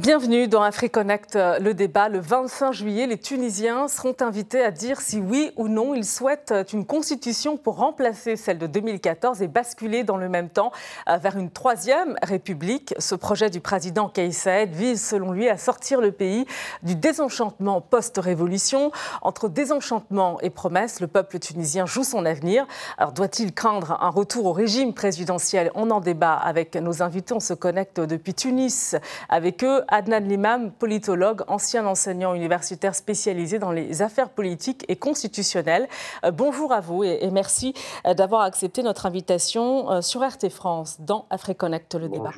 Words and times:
Bienvenue 0.00 0.48
dans 0.48 0.62
AfriConnect, 0.62 1.36
euh, 1.36 1.58
le 1.58 1.74
débat. 1.74 2.08
Le 2.08 2.20
25 2.20 2.72
juillet, 2.72 3.06
les 3.06 3.18
Tunisiens 3.18 3.86
seront 3.86 4.16
invités 4.20 4.64
à 4.64 4.70
dire 4.70 4.98
si 4.98 5.20
oui 5.20 5.50
ou 5.56 5.68
non 5.68 5.94
ils 5.94 6.06
souhaitent 6.06 6.52
euh, 6.52 6.64
une 6.72 6.86
constitution 6.86 7.58
pour 7.58 7.76
remplacer 7.76 8.36
celle 8.36 8.56
de 8.56 8.66
2014 8.66 9.42
et 9.42 9.46
basculer 9.46 10.02
dans 10.02 10.16
le 10.16 10.30
même 10.30 10.48
temps 10.48 10.72
euh, 11.06 11.18
vers 11.18 11.36
une 11.36 11.50
troisième 11.50 12.16
république. 12.22 12.94
Ce 12.98 13.14
projet 13.14 13.50
du 13.50 13.60
président 13.60 14.08
Kais 14.08 14.30
Saed 14.30 14.70
vise, 14.70 15.06
selon 15.06 15.32
lui, 15.32 15.50
à 15.50 15.58
sortir 15.58 16.00
le 16.00 16.12
pays 16.12 16.46
du 16.82 16.96
désenchantement 16.96 17.82
post-révolution. 17.82 18.92
Entre 19.20 19.50
désenchantement 19.50 20.40
et 20.40 20.48
promesses, 20.48 21.00
le 21.00 21.08
peuple 21.08 21.38
tunisien 21.38 21.84
joue 21.84 22.04
son 22.04 22.24
avenir. 22.24 22.66
Alors 22.96 23.12
doit-il 23.12 23.52
craindre 23.52 23.98
un 24.00 24.08
retour 24.08 24.46
au 24.46 24.54
régime 24.54 24.94
présidentiel? 24.94 25.70
On 25.74 25.90
en 25.90 26.00
débat 26.00 26.36
avec 26.36 26.74
nos 26.76 27.02
invités. 27.02 27.34
On 27.34 27.40
se 27.40 27.52
connecte 27.52 28.00
depuis 28.00 28.32
Tunis 28.32 28.96
avec 29.28 29.62
eux. 29.62 29.82
Adnan 29.90 30.20
Limam, 30.20 30.72
politologue, 30.72 31.42
ancien 31.48 31.86
enseignant 31.86 32.34
universitaire 32.34 32.94
spécialisé 32.94 33.58
dans 33.58 33.72
les 33.72 34.02
affaires 34.02 34.30
politiques 34.30 34.84
et 34.88 34.96
constitutionnelles. 34.96 35.88
Euh, 36.24 36.30
bonjour 36.30 36.72
à 36.72 36.80
vous 36.80 37.04
et, 37.04 37.28
merci 37.30 37.74
euh, 38.06 38.14
d'avoir 38.14 38.42
accepté 38.42 38.82
notre 38.82 39.06
invitation 39.06 39.90
euh, 39.90 40.00
sur 40.00 40.26
RT 40.26 40.48
France 40.48 41.00
dans 41.00 41.26
AfriConnect 41.30 41.94
le 41.96 42.08
débat. 42.08 42.32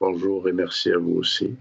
Bonjour 0.00 0.48
et 0.48 0.52
merci 0.52 0.92
à 0.92 0.98
vous 0.98 1.14
aussi. 1.14 1.56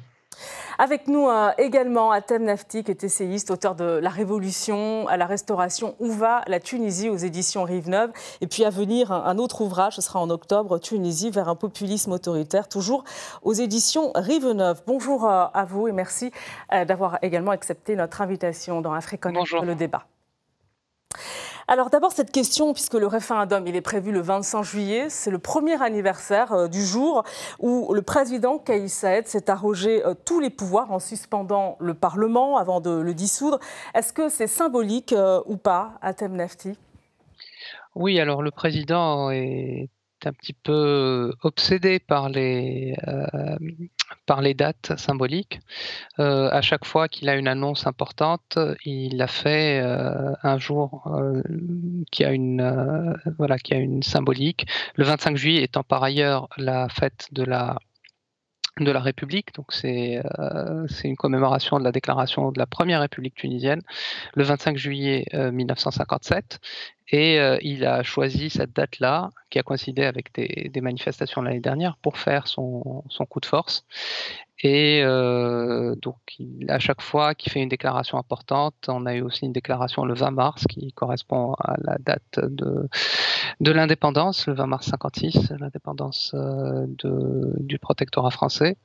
Avec 0.78 1.08
nous 1.08 1.28
euh, 1.28 1.52
également 1.58 2.12
Atem 2.12 2.44
Nafti, 2.44 2.84
qui 2.84 2.92
est 2.92 3.04
essayiste, 3.04 3.52
auteur 3.52 3.76
de 3.76 4.00
La 4.02 4.10
Révolution 4.10 5.08
à 5.08 5.18
la 5.18 5.26
Restauration, 5.26 5.96
Où 6.00 6.12
va 6.12 6.42
la 6.48 6.60
Tunisie 6.60 7.10
aux 7.10 7.16
éditions 7.16 7.64
Rive-Neuve. 7.64 8.12
Et 8.42 8.48
puis 8.48 8.66
à 8.66 8.70
venir, 8.70 9.12
un 9.12 9.38
autre 9.38 9.62
ouvrage, 9.62 9.96
ce 9.96 10.02
sera 10.02 10.20
en 10.20 10.30
octobre, 10.30 10.80
Tunisie 10.80 11.30
vers 11.30 11.50
un 11.50 11.56
populisme 11.56 12.12
autoritaire, 12.12 12.68
toujours 12.68 13.04
aux 13.44 13.54
éditions 13.54 14.12
Rive-Neuve. 14.16 14.82
Bonjour 14.86 15.26
euh, 15.26 15.46
à 15.54 15.66
vous 15.66 15.88
et 15.88 15.92
merci 15.92 16.32
euh, 16.74 16.86
d'avoir 16.86 17.20
également 17.22 17.52
accepté 17.52 17.96
notre 17.96 18.22
invitation 18.22 18.82
dans 18.82 18.94
Africonnect, 18.94 19.52
le 19.62 19.76
débat. 19.76 20.06
Alors 21.68 21.90
d'abord 21.90 22.12
cette 22.12 22.32
question, 22.32 22.74
puisque 22.74 22.94
le 22.94 23.08
référendum 23.08 23.66
est 23.66 23.82
prévu 23.82 24.12
le 24.12 24.22
25 24.22 24.62
juillet, 24.62 25.10
c'est 25.10 25.32
le 25.32 25.40
premier 25.40 25.82
anniversaire 25.82 26.54
euh, 26.54 26.68
du 26.68 26.86
jour 26.86 27.24
où 27.58 27.92
le 27.92 28.04
président 28.04 28.60
Kais 28.60 28.88
Saed 28.88 29.26
s'est 29.26 29.50
arrogé 29.50 30.06
euh, 30.06 30.14
tous 30.14 30.40
les 30.40 30.52
pouvoirs 30.52 30.92
en 30.92 31.00
suspendant 31.00 31.76
le 31.80 31.96
Parlement 31.96 32.58
avant 32.58 32.82
de 32.82 32.92
le 32.92 33.16
dissoudre. 33.16 33.60
Est-ce 33.96 34.14
que 34.14 34.30
c'est 34.30 34.46
symbolique 34.46 35.12
euh, 35.12 35.42
ou 35.48 35.58
pas, 35.58 35.94
Atem 36.04 36.36
Nefti? 36.36 36.78
Oui, 37.96 38.20
alors 38.20 38.44
le 38.44 38.52
président 38.52 39.32
est 39.32 39.90
un 40.24 40.34
petit 40.34 40.54
peu 40.54 41.34
obsédé 41.42 42.00
par 42.00 42.30
les, 42.30 42.96
par 44.26 44.42
les 44.42 44.54
dates 44.54 44.94
symboliques. 44.98 45.60
Euh, 46.20 46.50
à 46.52 46.62
chaque 46.62 46.86
fois 46.86 47.08
qu'il 47.08 47.30
a 47.30 47.36
une 47.36 47.48
annonce 47.48 47.88
importante, 47.88 48.58
il 48.86 49.22
a 49.22 49.28
fait 49.28 49.82
euh, 49.82 50.34
un 50.44 50.58
jour 50.58 51.10
qui, 52.12 52.24
a 52.24 52.32
une, 52.32 53.16
voilà, 53.38 53.58
qui 53.58 53.74
a 53.74 53.78
une 53.78 54.04
symbolique. 54.04 54.68
Le 54.96 55.06
25 55.06 55.38
juillet 55.38 55.64
étant 55.64 55.84
par 55.84 56.04
ailleurs 56.04 56.48
la 56.58 56.90
fête 56.90 57.28
de 57.32 57.44
la 57.44 57.78
de 58.80 58.92
la 58.92 59.00
République, 59.00 59.54
donc 59.54 59.72
c'est 59.72 60.22
une 61.04 61.16
commémoration 61.16 61.80
de 61.80 61.84
la 61.84 61.92
déclaration 61.92 62.52
de 62.52 62.60
la 62.60 62.66
première 62.66 63.02
République 63.02 63.36
tunisienne, 63.36 63.82
le 64.36 64.44
25 64.44 64.78
juillet 64.78 65.26
1957, 65.34 66.60
et 67.10 67.40
il 67.62 67.86
a 67.86 68.04
choisi 68.04 68.50
cette 68.50 68.76
date-là, 68.76 69.30
qui 69.50 69.60
a 69.60 69.64
coïncidé 69.64 70.04
avec 70.04 70.34
des, 70.34 70.82
manifestations 70.82 71.42
l'année 71.42 71.60
dernière, 71.62 71.96
pour 71.98 72.18
faire 72.18 72.48
son, 72.48 73.04
coup 73.30 73.40
de 73.40 73.46
force. 73.46 73.86
Et 74.68 75.04
donc, 76.02 76.18
à 76.70 76.80
chaque 76.80 77.02
fois 77.02 77.36
qu'il 77.36 77.52
fait 77.52 77.62
une 77.62 77.70
déclaration 77.70 78.18
importante, 78.18 78.74
on 78.88 79.06
a 79.06 79.14
eu 79.14 79.22
aussi 79.22 79.46
une 79.46 79.54
déclaration 79.54 80.06
le 80.06 80.16
20 80.16 80.32
mars 80.32 80.66
qui 80.68 80.92
correspond 80.92 81.54
à 81.60 81.76
la 81.84 81.98
date 82.00 82.40
de, 82.40 83.72
l'indépendance, 83.72 84.48
le 84.48 84.54
20 84.54 84.66
mars 84.66 84.88
56, 84.88 85.52
l'indépendance 85.60 86.34
du 86.98 87.78
protectorat 87.78 88.32
français. 88.32 88.76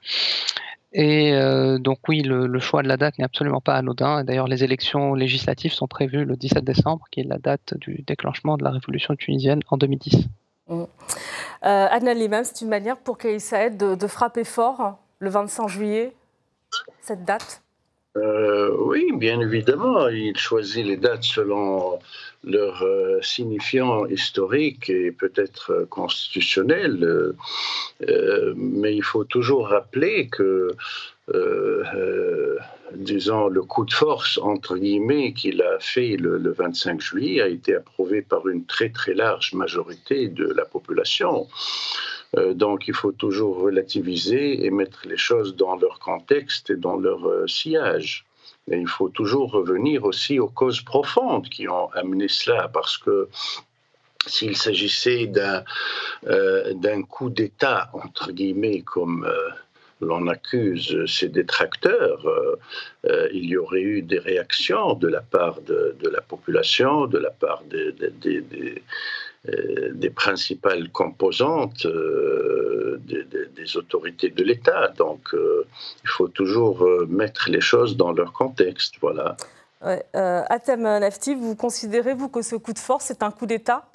Et 0.93 1.33
euh, 1.35 1.79
donc 1.79 2.01
oui, 2.09 2.23
le, 2.23 2.59
choix 2.59 2.83
de 2.83 2.89
la 2.89 2.97
date 2.97 3.19
n'est 3.19 3.25
absolument 3.25 3.61
pas 3.61 3.77
anodin. 3.77 4.25
D'ailleurs, 4.25 4.49
les 4.49 4.65
élections 4.65 5.15
législatives 5.15 5.73
sont 5.73 5.87
prévues 5.87 6.25
le 6.25 6.37
17 6.37 6.65
décembre, 6.65 7.05
qui 7.11 7.21
est 7.21 7.25
la 7.25 7.39
date 7.39 7.75
du 7.79 8.03
déclenchement 8.07 8.57
de 8.57 8.65
la 8.65 8.71
révolution 8.71 9.15
tunisienne 9.15 9.61
en 9.71 9.77
2010. 9.77 10.27
Mmh. 10.69 10.83
Euh, 10.83 10.87
Adnan 11.63 12.15
Limam, 12.15 12.45
c'est 12.45 12.63
une 12.63 12.71
manière 12.71 12.97
pour 12.97 13.19
Kais 13.19 13.39
Saed 13.39 13.77
de, 13.77 14.07
frapper 14.07 14.45
fort 14.45 14.99
le 15.21 15.31
25 15.31 15.69
juillet, 15.69 16.13
cette 17.01 17.25
date? 17.25 17.63
Euh, 18.17 18.75
Oui, 18.79 19.13
bien 19.15 19.41
évidemment. 19.41 20.09
Il 20.09 20.37
choisit 20.37 20.85
les 20.85 20.97
dates 20.97 21.23
selon 21.23 22.01
leur 22.43 22.83
euh, 22.83 23.21
signifiant 23.21 24.07
historique 24.07 24.89
et 24.89 25.13
peut-être 25.13 25.73
euh, 25.73 25.87
constitutionnel, 25.87 27.35
euh, 28.09 28.55
mais 28.57 28.97
il 28.97 29.03
faut 29.03 29.25
toujours 29.25 29.69
rappeler 29.69 30.29
que, 30.29 30.75
disons, 32.95 33.49
le 33.49 33.63
coup 33.63 33.85
de 33.85 33.93
force, 33.93 34.39
entre 34.39 34.77
guillemets, 34.77 35.33
qu'il 35.33 35.63
a 35.63 35.79
fait 35.79 36.17
le, 36.17 36.51
25 36.51 37.01
juillet 37.01 37.43
a 37.43 37.49
été 37.49 37.77
approuvé 37.77 38.23
par 38.23 38.49
une 38.49 38.65
très 38.65 38.89
très 38.89 39.15
large 39.15 39.53
majorité 39.53 40.29
de 40.29 40.47
la 40.47 40.65
population. 40.65 41.47
Donc 42.35 42.87
il 42.87 42.95
faut 42.95 43.13
toujours 43.13 43.59
relativiser 43.59 44.65
et 44.65 44.71
mettre 44.71 45.01
les 45.07 45.17
choses 45.17 45.57
dans 45.57 45.77
leur 45.77 45.99
contexte 45.99 46.71
et 46.71 46.77
dans 46.77 46.97
leur 46.97 47.49
sillage. 47.49 48.25
Et 48.71 48.79
il 48.79 48.87
faut 48.87 49.09
toujours 49.09 49.51
revenir 49.51 50.05
aussi 50.05 50.39
aux 50.39 50.49
causes 50.49 50.81
profondes 50.81 51.49
qui 51.49 51.69
ont 51.69 51.91
amené 51.93 52.29
cela, 52.29 52.69
parce 52.69 52.99
que 52.99 53.29
s'il 54.27 54.57
s'agissait 54.57 55.27
d'un 55.27 55.65
euh, 56.27 57.03
coup 57.09 57.31
d'État, 57.31 57.91
entre 57.93 58.33
guillemets, 58.33 58.83
comme 58.83 59.25
euh, 59.25 59.49
l'on 60.01 60.29
accuse 60.29 61.05
ses 61.07 61.29
détracteurs, 61.29 62.27
euh, 63.07 63.29
il 63.33 63.47
y 63.47 63.57
aurait 63.57 63.81
eu 63.81 64.03
des 64.03 64.19
réactions 64.19 64.95
de 64.95 65.09
la 65.09 65.21
part 65.21 65.61
de, 65.63 65.97
la 66.09 66.21
population, 66.21 67.07
de 67.07 67.19
la 67.19 67.31
part 67.31 67.63
des 67.65 67.95
principales 70.15 70.91
composantes 70.91 71.87
des, 73.61 73.77
autorités 73.77 74.31
de 74.31 74.43
l'État. 74.43 74.89
Donc, 74.97 75.35
euh, 75.35 75.67
il 76.03 76.09
faut 76.09 76.29
toujours 76.29 76.83
euh, 76.83 77.07
mettre 77.09 77.51
les 77.51 77.61
choses 77.61 77.97
dans 77.97 78.13
leur 78.13 78.33
contexte. 78.33 78.95
Voilà. 79.01 79.37
Ouais, 79.83 80.03
euh, 80.17 80.43
Atem 80.49 80.83
Nafti, 80.83 81.35
vous 81.35 81.55
considérez, 81.55 82.15
vous, 82.15 82.29
que 82.29 82.43
ce 82.43 82.57
coup 82.57 82.73
de 82.73 82.79
force 82.79 83.11
est 83.11 83.23
un 83.23 83.31
coup 83.31 83.47
d'État? 83.47 83.87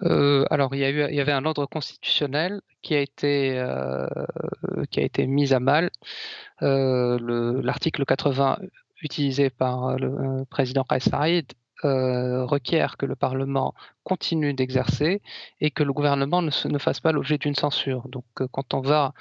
Alors, 0.00 0.74
il 0.74 0.80
y, 0.80 0.84
a 0.84 0.90
eu, 0.90 1.06
il 1.08 1.14
y 1.14 1.20
avait 1.20 1.32
un 1.32 1.44
ordre 1.44 1.66
constitutionnel 1.66 2.60
qui 2.82 2.94
a 2.94 3.00
été, 3.00 3.64
qui 4.90 5.00
a 5.00 5.02
été 5.02 5.26
mis 5.26 5.54
à 5.54 5.60
mal. 5.60 5.90
L'article 6.60 8.04
80 8.04 8.58
utilisé 9.02 9.48
par 9.50 9.96
le 9.96 10.44
président 10.44 10.84
Kais 10.84 11.00
Saïd 11.00 11.52
euh, 11.52 11.61
requiert 11.84 12.96
que 12.96 13.06
le 13.06 13.16
Parlement 13.16 13.74
continue 14.04 14.54
d'exercer 14.54 15.20
et 15.60 15.70
que 15.70 15.82
le 15.82 15.92
gouvernement 15.92 16.42
ne, 16.42 16.50
ne 16.68 16.78
fasse 16.78 17.00
pas 17.00 17.12
l'objet 17.12 17.38
d'une 17.38 17.54
censure. 17.54 18.08
Donc, 18.08 18.24
euh, 18.40 18.48
quand 18.50 18.74
on 18.74 18.80
va 18.80 19.14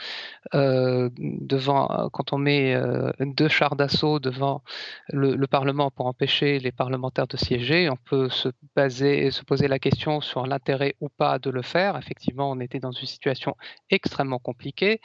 euh, 0.54 1.10
devant, 1.18 2.10
quand 2.12 2.34
on 2.34 2.38
met 2.38 2.76
deux 3.20 3.48
chars 3.48 3.76
d'assaut 3.76 4.20
devant 4.20 4.64
le, 5.10 5.46
Parlement 5.52 5.92
pour 5.92 6.06
empêcher 6.06 6.60
les 6.60 6.72
parlementaires 6.72 7.28
de 7.28 7.36
siéger, 7.36 7.90
on 7.90 7.98
peut 7.98 8.30
se 8.30 8.48
baser, 8.74 9.32
se 9.32 9.44
poser 9.44 9.68
la 9.68 9.80
question 9.80 10.22
sur 10.22 10.48
l'intérêt 10.48 10.96
ou 11.02 11.10
pas 11.10 11.40
de 11.40 11.50
le 11.50 11.62
faire. 11.62 11.98
Effectivement, 11.98 12.50
on 12.50 12.62
était 12.62 12.80
dans 12.80 12.94
une 12.94 13.08
situation 13.08 13.58
extrêmement 13.90 14.40
compliquée, 14.40 15.02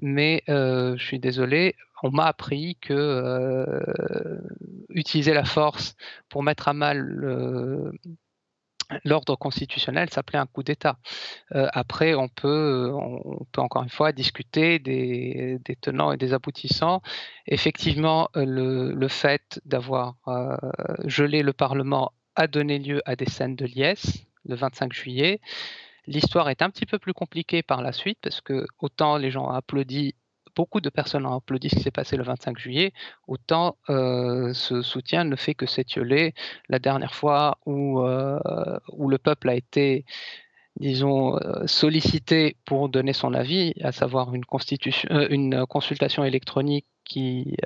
mais 0.00 0.44
je 0.46 1.02
suis 1.04 1.18
désolé, 1.18 1.74
on 2.02 2.10
m'a 2.10 2.26
appris 2.26 2.76
que 2.80 2.92
euh, 2.94 4.40
utiliser 4.90 5.34
la 5.34 5.44
force 5.44 5.96
pour 6.28 6.42
mettre 6.42 6.68
à 6.68 6.72
mal 6.72 7.92
l'ordre 9.04 9.36
constitutionnel 9.36 10.10
s'appelait 10.10 10.38
un 10.38 10.46
coup 10.46 10.62
d'État. 10.62 10.98
Euh, 11.54 11.68
après, 11.72 12.14
on 12.14 12.28
peut, 12.28 12.92
on 12.94 13.44
peut 13.52 13.60
encore 13.60 13.82
une 13.82 13.88
fois 13.88 14.12
discuter 14.12 14.78
des, 14.78 15.58
tenants 15.80 16.12
et 16.12 16.16
des 16.16 16.32
aboutissants. 16.32 17.02
Effectivement, 17.46 18.28
le, 18.34 19.08
fait 19.08 19.60
d'avoir 19.64 20.16
euh, 20.28 20.56
gelé 21.04 21.42
le 21.42 21.52
Parlement 21.52 22.12
a 22.36 22.46
donné 22.46 22.78
lieu 22.78 23.02
à 23.04 23.16
des 23.16 23.28
scènes 23.28 23.56
de 23.56 23.66
liesse 23.66 24.24
le 24.44 24.54
25 24.54 24.92
juillet. 24.92 25.40
L'histoire 26.06 26.48
est 26.48 26.62
un 26.62 26.70
petit 26.70 26.86
peu 26.86 26.98
plus 26.98 27.12
compliquée 27.12 27.62
par 27.62 27.82
la 27.82 27.92
suite 27.92 28.18
parce 28.22 28.40
que 28.40 28.66
autant 28.78 29.18
les 29.18 29.30
gens 29.30 29.46
ont 29.46 29.50
applaudi 29.50 30.14
beaucoup 30.58 30.80
de 30.80 30.90
personnes 30.90 31.24
ont 31.24 31.36
applaudi 31.36 31.68
ce 31.70 31.76
qui 31.76 31.82
s'est 31.82 31.92
passé 31.92 32.16
le 32.16 32.24
25 32.24 32.58
juillet, 32.58 32.92
autant 33.28 33.76
euh, 33.90 34.52
ce 34.54 34.82
soutien 34.82 35.22
ne 35.22 35.36
fait 35.36 35.54
que 35.54 35.66
s'étioler. 35.66 36.34
La 36.68 36.80
dernière 36.80 37.14
fois 37.14 37.58
où, 37.64 38.00
euh, 38.00 38.40
où 38.92 39.08
le 39.08 39.18
peuple 39.18 39.48
a 39.50 39.54
été 39.54 40.04
disons, 40.80 41.36
sollicité 41.66 42.56
pour 42.64 42.88
donner 42.88 43.12
son 43.12 43.34
avis, 43.34 43.74
à 43.82 43.90
savoir 43.90 44.32
une, 44.32 44.44
constitution, 44.44 45.08
une 45.28 45.66
consultation 45.66 46.22
électronique 46.24 46.86
qui, 47.08 47.56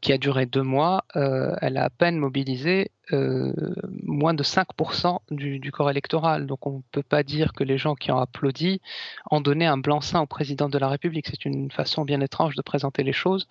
qui 0.00 0.12
a 0.12 0.18
duré 0.18 0.46
deux 0.46 0.62
mois, 0.62 1.04
elle 1.14 1.76
a 1.76 1.84
à 1.84 1.90
peine 1.90 2.16
mobilisé 2.16 2.90
euh, 3.12 3.52
moins 4.04 4.32
de 4.32 4.42
5% 4.42 5.18
du, 5.30 5.72
corps 5.72 5.90
électoral. 5.90 6.46
Donc 6.46 6.66
on 6.66 6.78
ne 6.78 6.82
peut 6.92 7.02
pas 7.02 7.22
dire 7.22 7.52
que 7.52 7.64
les 7.64 7.76
gens 7.76 7.94
qui 7.94 8.10
ont 8.10 8.18
applaudi 8.18 8.80
ont 9.30 9.40
donné 9.40 9.66
un 9.66 9.76
blanc-seing 9.76 10.20
au 10.20 10.26
président 10.26 10.68
de 10.68 10.78
la 10.78 10.88
République. 10.88 11.26
C'est 11.28 11.44
une 11.44 11.70
façon 11.70 12.04
bien 12.04 12.20
étrange 12.20 12.54
de 12.54 12.62
présenter 12.62 13.02
les 13.02 13.12
choses. 13.12 13.48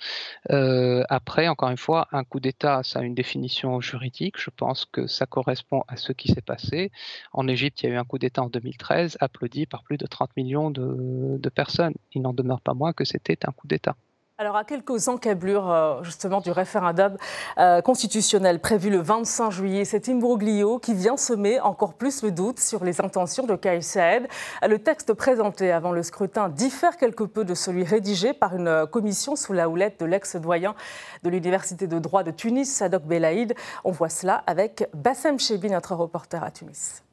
Euh, 0.52 1.04
après, 1.10 1.48
encore 1.48 1.70
une 1.70 1.78
fois, 1.78 2.08
un 2.12 2.24
coup 2.24 2.40
d'État, 2.40 2.82
ça 2.84 3.00
a 3.00 3.04
une 3.04 3.16
définition 3.16 3.82
juridique. 3.82 4.36
Je 4.40 4.50
pense 4.50 4.86
que 4.86 5.06
ça 5.06 5.26
correspond 5.26 5.84
à 5.88 5.98
ce 5.98 6.14
qui 6.14 6.32
s'est 6.32 6.42
passé. 6.42 6.92
En 7.34 7.48
Égypte, 7.48 7.84
il 7.84 7.90
y 7.90 7.92
a 7.92 7.96
eu 7.96 7.98
un 7.98 8.06
coup 8.06 8.18
d'État 8.18 8.44
en 8.44 8.50
2013, 8.50 9.18
applaudi 9.20 9.66
par 9.66 9.84
plus 9.84 9.98
de 9.98 10.08
30 10.08 10.36
millions 10.38 10.72
de 10.72 11.50
personnes. 11.50 11.94
Il 12.14 12.22
n'en 12.22 12.34
demeure 12.34 12.62
pas 12.62 12.74
moins 12.74 12.94
que 12.94 13.06
c'était 13.06 13.38
un 13.46 13.52
coup 13.52 13.68
d'État. 13.68 13.96
Alors, 14.42 14.56
à 14.56 14.64
quelques 14.64 15.08
encablures 15.08 15.70
euh, 15.70 16.02
justement 16.02 16.42
du 16.42 16.50
référendum 16.50 17.16
euh, 17.60 17.80
constitutionnel 17.82 18.58
prévu 18.60 18.90
le 18.90 18.98
25 18.98 19.52
juillet, 19.52 19.86
cet 19.86 20.10
imbroglio 20.10 20.80
qui 20.80 20.96
vient 20.96 21.16
semer 21.16 21.60
encore 21.60 21.94
plus 21.94 22.24
le 22.24 22.32
doute 22.32 22.60
sur 22.60 22.84
les 22.84 23.02
intentions 23.02 23.46
de 23.46 23.56
Kais 23.56 23.82
Saed. 23.82 24.28
Le 24.68 24.80
texte 24.80 25.14
présenté 25.14 25.72
avant 25.72 25.92
le 25.92 26.02
scrutin 26.02 26.50
diffère 26.50 26.98
quelque 26.98 27.24
peu 27.24 27.46
de 27.46 27.54
celui 27.54 27.84
rédigé 27.84 28.34
par 28.34 28.56
une 28.56 28.88
commission 28.88 29.36
sous 29.36 29.54
la 29.54 29.70
houlette 29.70 30.00
de 30.00 30.06
l'ex-doyen 30.08 30.74
de 31.22 31.30
l'Université 31.30 31.86
de 31.86 32.00
droit 32.00 32.24
de 32.24 32.32
Tunis, 32.32 32.66
Sadok 32.66 33.04
Belaïd. 33.04 33.54
On 33.84 33.92
voit 33.92 34.10
cela 34.10 34.44
avec 34.48 34.90
Bassem 34.96 35.40
Chebi, 35.40 35.70
notre 35.70 35.94
reporter 35.94 36.44
à 36.44 36.50
Tunis. 36.50 37.04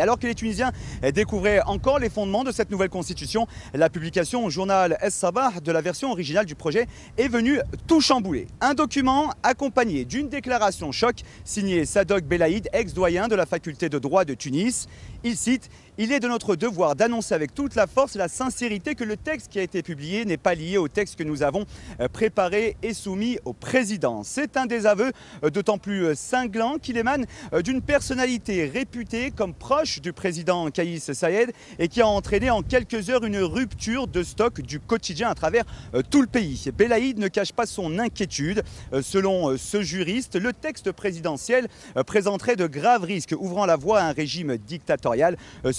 Alors 0.00 0.18
que 0.18 0.26
les 0.26 0.34
Tunisiens 0.34 0.72
découvraient 1.14 1.60
encore 1.62 1.98
les 1.98 2.10
fondements 2.10 2.44
de 2.44 2.52
cette 2.52 2.70
nouvelle 2.70 2.88
constitution, 2.88 3.46
la 3.74 3.90
publication 3.90 4.44
au 4.44 4.50
journal 4.50 4.96
Es 5.00 5.10
Sabah 5.10 5.52
de 5.62 5.72
la 5.72 5.80
version 5.80 6.10
originale 6.10 6.46
du 6.46 6.54
projet 6.54 6.86
est 7.16 7.28
venue 7.28 7.60
tout 7.86 8.00
chambouler. 8.00 8.46
Un 8.60 8.74
document 8.74 9.30
accompagné 9.42 10.04
d'une 10.04 10.28
déclaration 10.28 10.92
choc 10.92 11.22
signée 11.44 11.84
Sadok 11.84 12.24
Belaïd, 12.24 12.68
ex-doyen 12.72 13.28
de 13.28 13.34
la 13.34 13.46
faculté 13.46 13.88
de 13.88 13.98
droit 13.98 14.24
de 14.24 14.34
Tunis. 14.34 14.88
Il 15.24 15.36
cite 15.36 15.70
il 15.98 16.12
est 16.12 16.20
de 16.20 16.28
notre 16.28 16.54
devoir 16.54 16.94
d'annoncer 16.94 17.34
avec 17.34 17.52
toute 17.52 17.74
la 17.74 17.88
force 17.88 18.14
et 18.14 18.18
la 18.18 18.28
sincérité 18.28 18.94
que 18.94 19.02
le 19.02 19.16
texte 19.16 19.48
qui 19.50 19.58
a 19.58 19.62
été 19.62 19.82
publié 19.82 20.24
n'est 20.24 20.36
pas 20.36 20.54
lié 20.54 20.78
au 20.78 20.86
texte 20.86 21.16
que 21.16 21.24
nous 21.24 21.42
avons 21.42 21.66
euh, 22.00 22.06
préparé 22.06 22.76
et 22.84 22.94
soumis 22.94 23.38
au 23.44 23.52
président. 23.52 24.22
C'est 24.22 24.56
un 24.56 24.66
désaveu 24.66 25.10
euh, 25.42 25.50
d'autant 25.50 25.78
plus 25.78 26.04
euh, 26.04 26.14
cinglant 26.14 26.76
qu'il 26.78 26.96
émane 26.96 27.26
d'une 27.64 27.82
personnalité 27.82 28.66
réputée 28.66 29.32
comme 29.32 29.52
proche 29.52 30.00
du 30.00 30.12
président 30.12 30.70
Kaïs 30.70 31.12
Saïed 31.12 31.52
et 31.80 31.88
qui 31.88 32.00
a 32.00 32.06
entraîné 32.06 32.48
en 32.50 32.62
quelques 32.62 33.10
heures 33.10 33.24
une 33.24 33.38
rupture 33.38 34.06
de 34.06 34.22
stock 34.22 34.60
du 34.60 34.78
quotidien 34.78 35.28
à 35.28 35.34
travers 35.34 35.64
tout 36.10 36.20
le 36.20 36.28
pays. 36.28 36.70
Belaïd 36.76 37.18
ne 37.18 37.26
cache 37.26 37.52
pas 37.52 37.66
son 37.66 37.98
inquiétude. 37.98 38.62
Selon 39.02 39.56
ce 39.56 39.82
juriste, 39.82 40.36
le 40.36 40.52
texte 40.52 40.92
présidentiel 40.92 41.66
présenterait 42.06 42.56
de 42.56 42.66
graves 42.66 43.04
risques 43.04 43.34
ouvrant 43.38 43.66
la 43.66 43.76
voie 43.76 44.00
à 44.00 44.08
un 44.08 44.12
régime 44.12 44.56
dictatorial, 44.56 45.36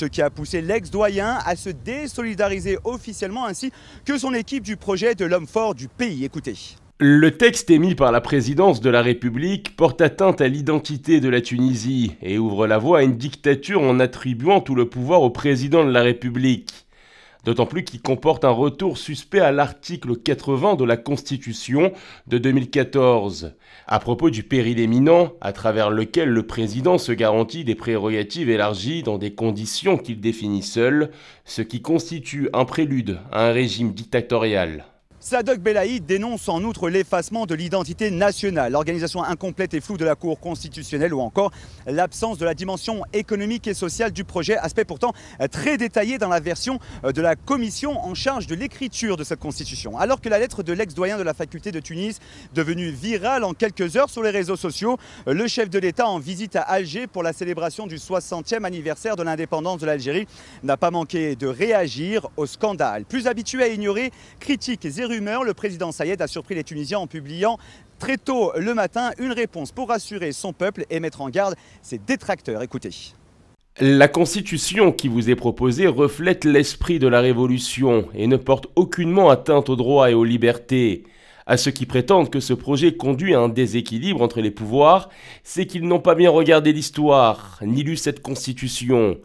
qui 0.09 0.21
a 0.21 0.29
poussé 0.29 0.61
l'ex-doyen 0.61 1.37
à 1.45 1.55
se 1.55 1.69
désolidariser 1.69 2.77
officiellement 2.83 3.45
ainsi 3.45 3.71
que 4.05 4.17
son 4.17 4.33
équipe 4.33 4.63
du 4.63 4.77
projet 4.77 5.15
de 5.15 5.25
l'homme 5.25 5.47
fort 5.47 5.75
du 5.75 5.87
pays. 5.87 6.25
Écoutez. 6.25 6.55
Le 7.01 7.31
texte 7.37 7.69
émis 7.69 7.95
par 7.95 8.11
la 8.11 8.19
présidence 8.19 8.81
de 8.81 8.89
la 8.89 9.01
République 9.01 9.77
porte 9.77 10.01
atteinte 10.01 10.41
à 10.41 10.49
l'identité 10.49 11.21
de 11.21 11.29
la 11.29 11.39
Tunisie 11.39 12.17
et 12.21 12.37
ouvre 12.37 12.67
la 12.67 12.77
voie 12.77 12.99
à 12.99 13.03
une 13.03 13.15
dictature 13.15 13.81
en 13.81 14.01
attribuant 14.01 14.59
tout 14.59 14.75
le 14.75 14.89
pouvoir 14.89 15.21
au 15.21 15.29
président 15.29 15.85
de 15.85 15.91
la 15.91 16.01
République 16.01 16.73
d'autant 17.45 17.65
plus 17.65 17.83
qu'il 17.83 18.01
comporte 18.01 18.45
un 18.45 18.49
retour 18.49 18.97
suspect 18.97 19.39
à 19.39 19.51
l'article 19.51 20.17
80 20.17 20.75
de 20.75 20.83
la 20.83 20.97
Constitution 20.97 21.91
de 22.27 22.37
2014, 22.37 23.53
à 23.87 23.99
propos 23.99 24.29
du 24.29 24.43
péril 24.43 24.79
éminent, 24.79 25.33
à 25.41 25.53
travers 25.53 25.89
lequel 25.89 26.29
le 26.29 26.45
président 26.45 26.97
se 26.97 27.11
garantit 27.11 27.63
des 27.63 27.75
prérogatives 27.75 28.49
élargies 28.49 29.03
dans 29.03 29.17
des 29.17 29.33
conditions 29.33 29.97
qu'il 29.97 30.19
définit 30.19 30.63
seul, 30.63 31.11
ce 31.45 31.61
qui 31.61 31.81
constitue 31.81 32.49
un 32.53 32.65
prélude 32.65 33.19
à 33.31 33.47
un 33.47 33.51
régime 33.51 33.93
dictatorial. 33.93 34.85
Sadok 35.21 35.59
Belaïd 35.59 36.05
dénonce 36.05 36.47
en 36.47 36.63
outre 36.63 36.89
l'effacement 36.89 37.45
de 37.45 37.53
l'identité 37.53 38.09
nationale, 38.09 38.71
l'organisation 38.71 39.21
incomplète 39.21 39.73
et 39.73 39.81
floue 39.81 39.97
de 39.97 40.05
la 40.05 40.15
Cour 40.15 40.39
constitutionnelle 40.39 41.13
ou 41.13 41.19
encore 41.19 41.51
l'absence 41.85 42.37
de 42.37 42.45
la 42.45 42.53
dimension 42.53 43.03
économique 43.11 43.67
et 43.67 43.73
sociale 43.73 44.13
du 44.13 44.23
projet, 44.23 44.55
aspect 44.55 44.85
pourtant 44.85 45.11
très 45.51 45.75
détaillé 45.75 46.19
dans 46.19 46.29
la 46.29 46.39
version 46.39 46.79
de 47.03 47.21
la 47.21 47.35
commission 47.35 47.99
en 48.01 48.13
charge 48.13 48.47
de 48.47 48.55
l'écriture 48.55 49.17
de 49.17 49.25
cette 49.25 49.41
constitution. 49.41 49.97
Alors 49.97 50.21
que 50.21 50.29
la 50.29 50.39
lettre 50.39 50.63
de 50.63 50.71
l'ex-doyen 50.71 51.17
de 51.17 51.23
la 51.23 51.33
faculté 51.33 51.73
de 51.73 51.81
Tunis, 51.81 52.19
devenue 52.53 52.89
virale 52.89 53.43
en 53.43 53.53
quelques 53.53 53.97
heures 53.97 54.09
sur 54.09 54.23
les 54.23 54.29
réseaux 54.29 54.55
sociaux, 54.55 54.97
le 55.27 55.47
chef 55.49 55.69
de 55.69 55.79
l'État 55.79 56.07
en 56.07 56.19
visite 56.19 56.55
à 56.55 56.61
Alger 56.61 57.07
pour 57.07 57.23
la 57.23 57.33
célébration 57.33 57.87
du 57.87 57.97
60e 57.97 58.63
anniversaire 58.63 59.17
de 59.17 59.23
l'indépendance 59.23 59.81
de 59.81 59.85
l'Algérie 59.85 60.27
n'a 60.63 60.77
pas 60.77 60.91
manqué 60.91 61.35
de 61.35 61.47
réagir 61.47 62.29
au 62.37 62.45
scandale. 62.45 63.03
Plus 63.03 63.27
habitué 63.27 63.63
à 63.63 63.67
ignorer 63.67 64.11
critiques 64.39 64.85
et 64.85 64.91
le 65.19 65.53
président 65.53 65.91
Sayed 65.91 66.21
a 66.21 66.27
surpris 66.27 66.55
les 66.55 66.63
Tunisiens 66.63 66.99
en 66.99 67.07
publiant 67.07 67.57
très 67.99 68.17
tôt 68.17 68.51
le 68.57 68.73
matin 68.73 69.11
une 69.19 69.31
réponse 69.31 69.71
pour 69.71 69.89
rassurer 69.89 70.31
son 70.31 70.53
peuple 70.53 70.85
et 70.89 70.99
mettre 70.99 71.21
en 71.21 71.29
garde 71.29 71.55
ses 71.81 71.97
détracteurs. 71.97 72.61
Écoutez. 72.63 72.91
La 73.81 74.07
constitution 74.07 74.91
qui 74.91 75.07
vous 75.07 75.29
est 75.29 75.35
proposée 75.35 75.87
reflète 75.87 76.45
l'esprit 76.45 76.99
de 76.99 77.07
la 77.07 77.21
révolution 77.21 78.07
et 78.13 78.27
ne 78.27 78.37
porte 78.37 78.67
aucunement 78.75 79.29
atteinte 79.29 79.69
aux 79.69 79.75
droits 79.75 80.09
et 80.09 80.13
aux 80.13 80.25
libertés. 80.25 81.03
À 81.45 81.57
ceux 81.57 81.71
qui 81.71 81.85
prétendent 81.85 82.29
que 82.29 82.39
ce 82.39 82.53
projet 82.53 82.95
conduit 82.95 83.33
à 83.33 83.39
un 83.39 83.49
déséquilibre 83.49 84.21
entre 84.21 84.41
les 84.41 84.51
pouvoirs, 84.51 85.09
c'est 85.43 85.65
qu'ils 85.65 85.87
n'ont 85.87 85.99
pas 85.99 86.15
bien 86.15 86.29
regardé 86.29 86.71
l'histoire, 86.73 87.59
ni 87.61 87.83
lu 87.83 87.97
cette 87.97 88.21
constitution. 88.21 89.17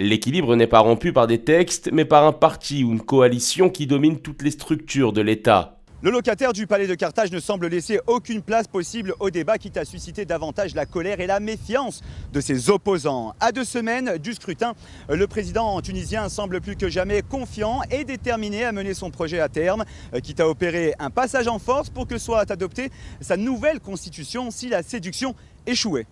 L'équilibre 0.00 0.54
n'est 0.54 0.68
pas 0.68 0.78
rompu 0.78 1.12
par 1.12 1.26
des 1.26 1.42
textes, 1.42 1.90
mais 1.92 2.04
par 2.04 2.24
un 2.24 2.32
parti 2.32 2.84
ou 2.84 2.92
une 2.92 3.00
coalition 3.00 3.68
qui 3.68 3.88
domine 3.88 4.20
toutes 4.20 4.42
les 4.42 4.52
structures 4.52 5.12
de 5.12 5.20
l'État. 5.20 5.74
Le 6.02 6.12
locataire 6.12 6.52
du 6.52 6.68
palais 6.68 6.86
de 6.86 6.94
Carthage 6.94 7.32
ne 7.32 7.40
semble 7.40 7.66
laisser 7.66 7.98
aucune 8.06 8.40
place 8.40 8.68
possible 8.68 9.12
au 9.18 9.30
débat, 9.30 9.58
quitte 9.58 9.76
à 9.76 9.84
susciter 9.84 10.24
davantage 10.24 10.76
la 10.76 10.86
colère 10.86 11.18
et 11.18 11.26
la 11.26 11.40
méfiance 11.40 12.02
de 12.32 12.40
ses 12.40 12.70
opposants. 12.70 13.34
À 13.40 13.50
deux 13.50 13.64
semaines 13.64 14.18
du 14.18 14.34
scrutin, 14.34 14.74
le 15.08 15.26
président 15.26 15.80
tunisien 15.80 16.28
semble 16.28 16.60
plus 16.60 16.76
que 16.76 16.88
jamais 16.88 17.22
confiant 17.22 17.80
et 17.90 18.04
déterminé 18.04 18.62
à 18.62 18.70
mener 18.70 18.94
son 18.94 19.10
projet 19.10 19.40
à 19.40 19.48
terme, 19.48 19.84
quitte 20.22 20.38
à 20.38 20.48
opérer 20.48 20.94
un 21.00 21.10
passage 21.10 21.48
en 21.48 21.58
force 21.58 21.90
pour 21.90 22.06
que 22.06 22.18
soit 22.18 22.48
adoptée 22.48 22.90
sa 23.20 23.36
nouvelle 23.36 23.80
constitution 23.80 24.52
si 24.52 24.68
la 24.68 24.84
séduction 24.84 25.34
échouait. 25.66 26.06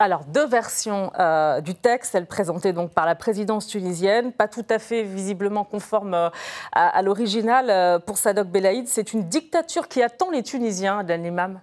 Alors, 0.00 0.24
deux 0.24 0.46
versions 0.46 1.12
euh, 1.18 1.60
du 1.60 1.74
texte, 1.74 2.12
celle 2.12 2.26
présentée 2.26 2.72
donc 2.72 2.90
par 2.90 3.06
la 3.06 3.14
présidence 3.14 3.68
tunisienne, 3.68 4.32
pas 4.32 4.48
tout 4.48 4.64
à 4.68 4.80
fait 4.80 5.04
visiblement 5.04 5.64
conforme 5.64 6.14
euh, 6.14 6.30
à, 6.72 7.00
l'original 7.02 7.70
euh, 7.70 7.98
pour 8.00 8.18
Sadok 8.18 8.48
Belaïd. 8.48 8.88
C'est 8.88 9.12
une 9.12 9.28
dictature 9.28 9.86
qui 9.86 10.02
attend 10.02 10.30
les 10.30 10.42
Tunisiens, 10.42 11.04
Dan 11.04 11.22
Limam. 11.22 11.60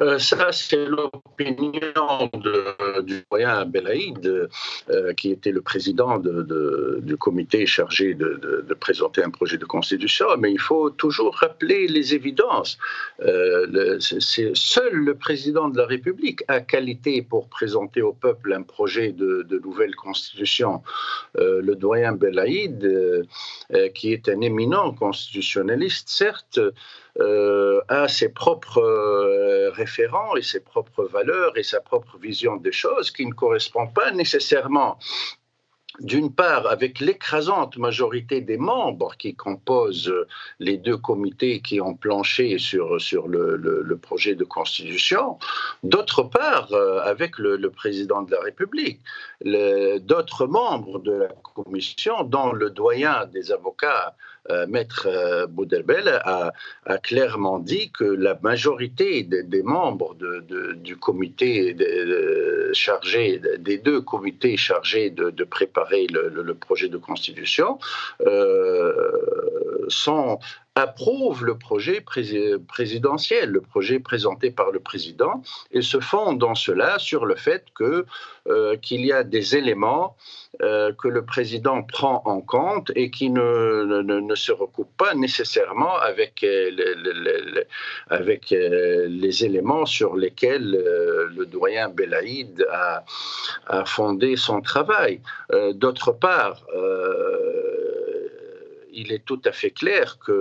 Euh, 0.00 0.18
ça, 0.18 0.50
c'est 0.50 0.86
l'opinion 0.86 2.30
du 3.02 3.24
doyen 3.30 3.64
Belaïd, 3.64 4.48
euh, 4.90 5.12
qui 5.14 5.30
était 5.30 5.52
le 5.52 5.60
président 5.60 6.18
du 6.18 7.16
comité 7.16 7.66
chargé 7.66 8.14
de, 8.14 8.74
présenter 8.80 9.22
un 9.22 9.30
projet 9.30 9.56
de 9.56 9.64
constitution. 9.64 10.26
Mais 10.38 10.50
il 10.50 10.60
faut 10.60 10.90
toujours 10.90 11.36
rappeler 11.36 11.86
les 11.86 12.14
évidences. 12.14 12.76
Euh, 13.20 13.98
seul 14.00 14.92
le 14.92 15.14
président 15.14 15.68
de 15.68 15.78
la 15.78 15.86
République 15.86 16.42
a 16.48 16.60
qualité 16.60 17.22
pour 17.22 17.48
présenter 17.48 18.02
au 18.02 18.12
peuple 18.12 18.52
un 18.52 18.62
projet 18.62 19.12
de, 19.12 19.46
nouvelle 19.62 19.94
constitution. 19.94 20.82
le 21.38 21.74
doyen 21.74 22.12
Belaïd, 22.12 22.78
qui 23.94 24.12
est 24.12 24.28
un 24.28 24.40
éminent 24.40 24.92
constitutionnaliste, 24.92 26.08
certes, 26.08 26.60
euh, 27.20 27.80
a 27.88 28.08
ses 28.08 28.28
propres 28.28 28.82
euh, 28.82 29.70
référents 29.70 30.34
et 30.36 30.42
ses 30.42 30.60
propres 30.60 31.04
valeurs 31.04 31.56
et 31.56 31.62
sa 31.62 31.80
propre 31.80 32.18
vision 32.18 32.56
des 32.56 32.72
choses 32.72 33.12
qui 33.12 33.24
ne 33.24 33.32
correspond 33.32 33.86
pas 33.86 34.10
nécessairement 34.10 34.98
d'une 36.00 36.32
part, 36.32 36.66
avec 36.66 36.98
l'écrasante 36.98 37.76
majorité 37.76 38.40
des 38.40 38.56
membres 38.56 39.14
qui 39.16 39.36
composent 39.36 40.12
les 40.58 40.76
deux 40.76 40.96
comités 40.96 41.60
qui 41.60 41.80
ont 41.80 41.94
planché 41.94 42.58
sur, 42.58 43.00
sur 43.00 43.28
le, 43.28 43.96
projet 44.02 44.34
de 44.34 44.44
constitution, 44.44 45.38
d'autre 45.84 46.24
part, 46.24 46.72
euh, 46.72 47.00
avec 47.04 47.38
le, 47.38 47.70
président 47.70 48.22
de 48.22 48.32
la 48.32 48.40
République, 48.40 49.00
d'autres 50.00 50.46
membres 50.46 50.98
de 50.98 51.12
la 51.12 51.28
commission, 51.54 52.24
dont 52.24 52.52
le 52.52 52.70
doyen 52.70 53.26
des 53.26 53.52
avocats, 53.52 54.16
euh, 54.50 54.66
Maître 54.66 55.06
euh, 55.06 55.46
Boudelbel, 55.46 56.20
a, 56.24 56.52
clairement 57.02 57.58
dit 57.58 57.90
que 57.90 58.04
la 58.04 58.38
majorité 58.42 59.22
des, 59.22 59.62
membres 59.62 60.14
chargés, 62.72 63.40
des 63.58 63.78
deux 63.78 64.00
comités 64.02 64.56
chargés 64.56 65.10
de, 65.10 65.44
préparer 65.44 66.06
le, 66.08 66.54
projet 66.54 66.88
de 66.88 66.98
constitution, 66.98 67.78
sont 69.88 70.38
le 71.42 71.54
projet 71.56 72.00
présidentiel, 72.00 73.50
le 73.50 73.60
projet 73.60 74.00
présenté 74.00 74.50
par 74.50 74.72
le 74.72 74.80
président, 74.80 75.42
et 75.70 75.82
se 75.82 76.00
fondent 76.00 76.38
dans 76.38 76.56
cela 76.56 76.98
sur 76.98 77.26
le 77.26 77.36
fait 77.36 77.64
euh, 78.48 78.76
qu'il 78.76 79.06
y 79.06 79.12
a 79.12 79.22
des 79.22 79.56
éléments 79.56 80.16
euh, 80.62 80.92
que 80.92 81.08
le 81.08 81.24
président 81.24 81.82
prend 81.82 82.22
en 82.24 82.40
compte 82.40 82.90
et 82.96 83.10
qui 83.10 83.30
ne, 83.30 84.02
ne, 84.02 84.34
se 84.34 84.52
recoupent 84.52 84.96
pas 84.96 85.14
nécessairement 85.14 85.96
avec, 85.96 86.42
euh, 86.42 86.70
les, 86.70 87.64
avec 88.10 88.50
les 88.50 89.44
éléments 89.44 89.86
sur 89.86 90.16
lesquels 90.16 90.70
le 90.70 91.46
doyen 91.46 91.88
Belaïd 91.88 92.66
a, 92.70 93.04
a, 93.66 93.84
fondé 93.84 94.36
son 94.36 94.60
travail. 94.60 95.20
D'autre 95.74 96.12
part, 96.12 96.64
il 98.94 99.12
est 99.12 99.24
tout 99.24 99.40
à 99.44 99.52
fait 99.52 99.70
clair 99.70 100.18
que 100.24 100.32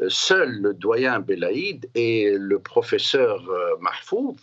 euh, 0.00 0.08
seul 0.08 0.50
le 0.60 0.74
doyen 0.74 1.20
Belaïd 1.20 1.88
et 1.94 2.36
le 2.38 2.58
professeur 2.58 3.48
euh, 3.48 3.76
Mahfouz 3.80 4.36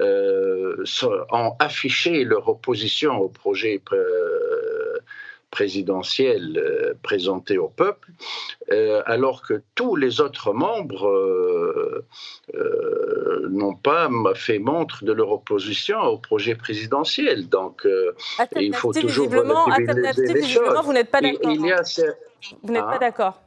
euh, 0.00 0.84
ont 1.30 1.54
affiché 1.58 2.24
leur 2.24 2.48
opposition 2.48 3.18
au 3.18 3.28
projet 3.28 3.80
présidentiel 5.52 6.96
présenté 7.02 7.58
au 7.58 7.68
peuple, 7.68 8.08
alors 9.06 9.42
que 9.42 9.62
tous 9.76 9.94
les 9.94 10.20
autres 10.20 10.52
membres 10.52 12.02
n'ont 13.48 13.76
pas 13.76 14.08
fait 14.34 14.58
montre 14.58 15.04
de 15.04 15.12
leur 15.12 15.30
opposition 15.30 16.00
au 16.00 16.18
projet 16.18 16.56
présidentiel. 16.56 17.48
Donc, 17.48 17.86
il 18.56 18.74
faut 18.74 18.92
toujours 18.92 19.28
les 19.28 20.42
choses. 20.42 20.80
Vous 20.84 20.92
n'êtes 20.92 21.10
pas 21.10 21.20
d'accord. 21.20 21.52
Vous 22.62 22.72
n'êtes 22.72 22.82
pas 22.82 22.94
hein 22.94 22.98
d'accord 22.98 23.40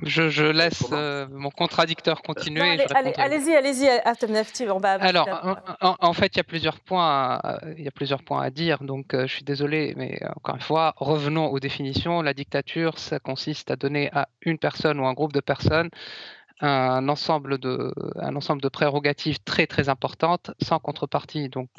je, 0.00 0.50
laisse 0.50 0.86
euh, 0.92 1.26
mon 1.30 1.50
contradicteur 1.50 2.22
continuer. 2.22 2.78
Allez-y, 2.94 3.54
allez-y, 3.54 3.88
allez 3.88 4.70
on 4.70 4.78
va. 4.78 4.92
Alors, 4.92 5.28
en, 5.80 6.12
fait, 6.14 6.34
il 6.34 6.38
y 6.38 6.40
a 6.40 6.44
plusieurs 6.44 6.80
points, 6.80 7.40
à, 7.42 7.60
il 7.76 7.84
y 7.84 7.88
a 7.88 7.90
plusieurs 7.90 8.22
points 8.22 8.42
à 8.42 8.50
dire. 8.50 8.82
Donc, 8.82 9.12
euh, 9.12 9.26
je 9.26 9.34
suis 9.34 9.44
désolé, 9.44 9.92
mais 9.96 10.18
euh, 10.22 10.28
encore 10.36 10.54
une 10.54 10.62
fois, 10.62 10.94
revenons 10.96 11.48
aux 11.48 11.60
définitions. 11.60 12.22
La 12.22 12.32
dictature, 12.32 12.98
ça 12.98 13.18
consiste 13.18 13.70
à 13.70 13.76
donner 13.76 14.10
à 14.12 14.28
une 14.40 14.58
personne 14.58 14.98
ou 14.98 15.06
un 15.06 15.12
groupe 15.12 15.32
de 15.32 15.40
personnes 15.40 15.90
un 16.64 17.08
ensemble 17.08 17.58
de, 17.58 17.92
un 18.20 18.36
ensemble 18.36 18.62
de 18.62 18.68
prérogatives 18.68 19.40
très 19.40 19.66
très 19.66 19.88
importantes 19.88 20.52
sans 20.62 20.78
contrepartie. 20.78 21.48
Donc, 21.48 21.70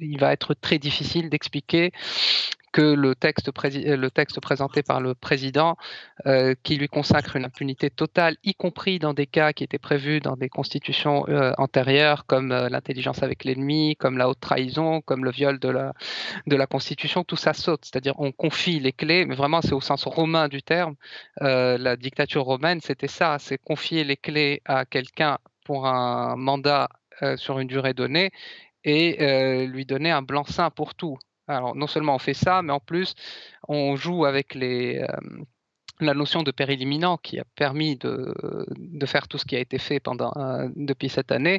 il 0.00 0.18
va 0.18 0.32
être 0.32 0.52
très 0.54 0.78
difficile 0.78 1.30
d'expliquer 1.30 1.92
que 2.76 2.82
le 2.82 3.14
texte, 3.14 3.50
le 3.64 4.08
texte 4.10 4.38
présenté 4.38 4.82
par 4.82 5.00
le 5.00 5.14
président, 5.14 5.78
euh, 6.26 6.54
qui 6.62 6.76
lui 6.76 6.88
consacre 6.88 7.36
une 7.36 7.46
impunité 7.46 7.88
totale, 7.88 8.36
y 8.44 8.52
compris 8.52 8.98
dans 8.98 9.14
des 9.14 9.26
cas 9.26 9.54
qui 9.54 9.64
étaient 9.64 9.78
prévus 9.78 10.20
dans 10.20 10.36
des 10.36 10.50
constitutions 10.50 11.26
euh, 11.28 11.52
antérieures, 11.56 12.26
comme 12.26 12.52
euh, 12.52 12.68
l'intelligence 12.68 13.22
avec 13.22 13.44
l'ennemi, 13.44 13.96
comme 13.96 14.18
la 14.18 14.28
haute 14.28 14.40
trahison, 14.40 15.00
comme 15.00 15.24
le 15.24 15.30
viol 15.30 15.58
de 15.58 15.70
la, 15.70 15.94
de 16.46 16.54
la 16.54 16.66
Constitution, 16.66 17.24
tout 17.24 17.36
ça 17.36 17.54
saute. 17.54 17.86
C'est-à-dire 17.86 18.12
on 18.18 18.30
confie 18.30 18.78
les 18.78 18.92
clés, 18.92 19.24
mais 19.24 19.36
vraiment 19.36 19.62
c'est 19.62 19.72
au 19.72 19.80
sens 19.80 20.04
romain 20.04 20.48
du 20.48 20.62
terme. 20.62 20.96
la 21.40 21.96
dictature 21.96 22.44
romaine, 22.44 22.82
c'était 22.82 23.08
ça, 23.08 23.38
c'est 23.38 23.56
confier 23.56 24.04
les 24.04 24.18
clés 24.18 24.60
à 24.66 24.84
quelqu'un 24.84 25.38
pour 25.64 25.86
un 25.86 26.36
mandat 26.36 26.90
sur 27.36 27.58
une 27.58 27.68
durée 27.68 27.94
donnée 27.94 28.30
et 28.84 29.66
lui 29.66 29.86
donner 29.86 30.10
un 30.10 30.22
blanc-seing 30.22 30.70
pour 30.70 30.94
tout. 30.94 31.18
Alors, 31.48 31.76
non 31.76 31.86
seulement 31.86 32.16
on 32.16 32.18
fait 32.18 32.34
ça, 32.34 32.62
mais 32.62 32.72
en 32.72 32.80
plus, 32.80 33.14
on 33.68 33.96
joue 33.96 34.24
avec 34.24 34.54
les, 34.54 34.98
euh, 34.98 35.44
la 36.00 36.12
notion 36.12 36.42
de 36.42 36.50
péril 36.50 36.82
imminent 36.82 37.16
qui 37.18 37.38
a 37.38 37.44
permis 37.54 37.96
de, 37.96 38.34
faire 39.06 39.28
tout 39.28 39.38
ce 39.38 39.44
qui 39.44 39.54
a 39.54 39.60
été 39.60 39.78
fait 39.78 40.00
pendant, 40.00 40.32
euh, 40.36 40.68
depuis 40.74 41.08
cette 41.08 41.30
année 41.30 41.58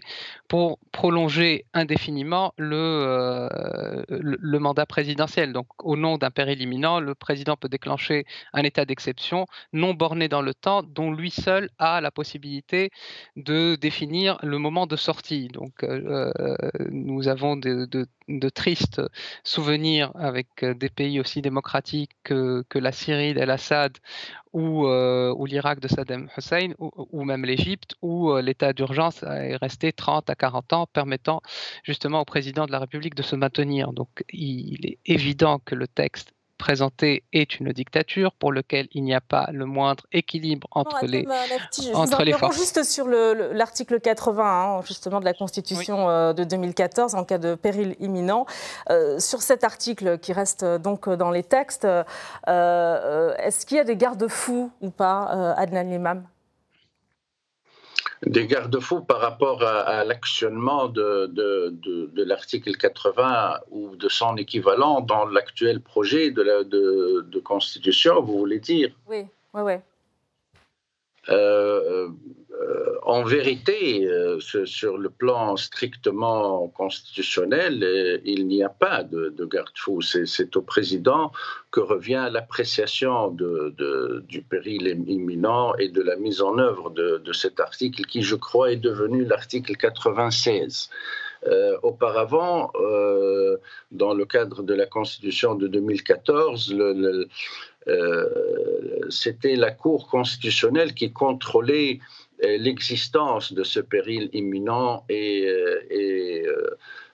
pour 0.50 0.80
prolonger 0.92 1.66
indéfiniment 1.74 2.54
le, 2.58 2.76
euh, 2.76 4.04
le, 4.10 4.60
mandat 4.60 4.86
présidentiel. 4.86 5.54
Donc, 5.54 5.68
au 5.82 5.96
nom 5.96 6.18
d'un 6.18 6.32
péril 6.32 6.62
imminent, 6.62 7.00
le 7.00 7.16
président 7.16 7.56
peut 7.56 7.70
déclencher 7.70 8.26
un 8.54 8.64
état 8.64 8.84
d'exception 8.86 9.46
non 9.72 9.94
borné 9.94 10.28
dans 10.28 10.42
le 10.42 10.54
temps, 10.54 10.84
dont 10.84 11.12
lui 11.12 11.32
seul 11.32 11.70
a 11.80 12.02
la 12.02 12.12
possibilité 12.12 12.90
de 13.38 13.76
définir 13.76 14.38
le 14.44 14.58
moment 14.58 14.86
de 14.86 14.98
sortie. 14.98 15.48
Donc, 15.48 15.86
nous 16.90 17.28
avons 17.30 17.56
de, 17.56 17.86
de, 17.86 18.06
de, 18.28 18.50
tristes 18.50 19.02
souvenirs 19.44 20.12
avec 20.16 20.64
des 20.64 20.90
pays 20.90 21.20
aussi 21.20 21.42
démocratiques 21.42 22.12
que, 22.24 22.64
la 22.76 22.92
Syrie 22.92 23.34
d'El-Assad 23.34 23.98
euh, 24.56 25.34
ou, 25.34 25.46
l'Irak 25.46 25.80
de 25.80 25.88
Saddam 25.88 26.30
Hussein, 26.38 26.74
ou, 26.80 27.24
même 27.24 27.46
l'Égypte, 27.46 27.96
où 28.02 28.32
euh, 28.32 28.42
l'état 28.42 28.74
d'urgence 28.74 29.24
est 29.24 29.56
resté 29.56 29.94
30 29.94 30.30
à 30.30 30.36
40 30.36 30.74
ans, 30.74 30.88
permettant 30.92 31.42
justement 31.84 32.22
au 32.22 32.26
président 32.26 32.66
de 32.66 32.72
la 32.72 32.80
République 32.80 33.16
de 33.16 33.24
se 33.24 33.36
maintenir. 33.36 33.94
Donc 33.94 34.24
il 34.32 34.86
est 34.86 35.00
évident 35.06 35.60
que 35.60 35.76
le 35.76 35.88
texte 35.88 36.34
présenté 36.58 37.24
est 37.34 37.60
une 37.60 37.72
dictature 37.72 38.34
pour 38.34 38.52
lequel 38.52 38.88
il 38.94 39.04
n'y 39.04 39.14
a 39.14 39.22
pas 39.22 39.50
le 39.52 39.66
moindre 39.66 40.06
équilibre 40.12 40.68
entre 40.72 41.06
les, 41.06 41.26
je 41.72 41.94
entre 41.94 42.24
les 42.24 42.34
forces. 42.34 42.58
Juste 42.58 42.84
sur 42.84 43.08
l'article 43.08 44.00
80, 44.00 44.44
hein, 44.44 44.82
justement 44.86 45.20
de 45.20 45.26
la 45.26 45.34
Constitution 45.34 46.10
euh, 46.10 46.34
de 46.34 46.44
2014, 46.44 47.16
en 47.16 47.24
cas 47.24 47.38
de 47.38 47.56
péril 47.56 47.96
imminent. 48.00 48.46
Euh, 48.90 49.20
sur 49.20 49.42
cet 49.42 49.64
article 49.64 50.18
qui 50.20 50.34
reste 50.34 50.64
euh, 50.64 50.78
donc 50.78 51.10
dans 51.10 51.32
les 51.32 51.44
textes, 51.44 51.86
est-ce 52.48 53.66
qu'il 53.66 53.78
y 53.78 53.80
a 53.80 53.84
des 53.84 53.96
garde-fous 53.96 54.72
ou 54.82 54.90
pas, 54.90 55.54
Adnan 55.58 55.90
Limam? 55.90 56.24
Des 58.26 58.48
garde-fous 58.48 59.02
par 59.02 59.20
rapport 59.20 59.64
à, 59.64 60.04
l'actionnement 60.04 60.88
de, 60.88 61.28
de, 61.28 62.24
l'article 62.24 62.76
80 62.76 63.60
ou 63.72 63.96
de 63.96 64.10
son 64.10 64.38
équivalent 64.38 65.02
dans 65.02 65.26
l'actuel 65.26 65.82
projet 65.82 66.32
de, 66.32 66.64
de, 66.64 67.40
constitution, 67.40 68.22
vous 68.22 68.38
voulez 68.38 68.60
dire? 68.60 68.92
Oui, 69.08 69.26
oui, 69.54 69.62
oui. 69.62 69.74
Euh, 71.30 72.10
euh, 72.60 72.96
en 73.04 73.24
vérité, 73.24 74.06
euh, 74.08 74.40
sur 74.40 74.98
le 74.98 75.10
plan 75.10 75.56
strictement 75.58 76.68
constitutionnel, 76.70 78.22
il 78.26 78.48
n'y 78.48 78.64
a 78.64 78.70
pas 78.70 79.04
de, 79.04 79.46
garde-fou. 79.46 80.02
C'est 80.02 80.56
au 80.56 80.62
président 80.62 81.32
que 81.72 81.80
revient 81.80 82.30
l'appréciation 82.32 83.30
du 83.30 84.42
péril 84.42 84.88
imminent 85.08 85.76
et 85.76 85.90
de 85.90 86.02
la 86.02 86.16
mise 86.16 86.42
en 86.42 86.58
œuvre 86.58 86.90
de, 86.90 87.34
cet 87.34 87.60
article 87.60 88.04
qui, 88.06 88.24
je 88.24 88.36
crois, 88.36 88.72
est 88.72 88.78
devenu 88.78 89.24
l'article 89.24 89.76
96. 89.76 90.90
Auparavant, 91.84 92.72
dans 93.92 94.14
le 94.14 94.26
cadre 94.26 94.64
de 94.64 94.74
la 94.74 94.86
Constitution 94.86 95.56
de 95.56 95.68
2014, 95.68 96.74
le, 96.74 97.28
euh, 97.88 98.26
c'était 99.10 99.56
la 99.56 99.72
Cour 99.72 100.08
constitutionnelle 100.08 100.94
qui 100.94 101.14
contrôlait 101.14 102.00
euh, 102.44 102.58
l'existence 102.58 103.54
de 103.54 103.64
ce 103.64 103.80
péril 103.80 104.30
imminent 104.34 105.06
et, 105.10 105.48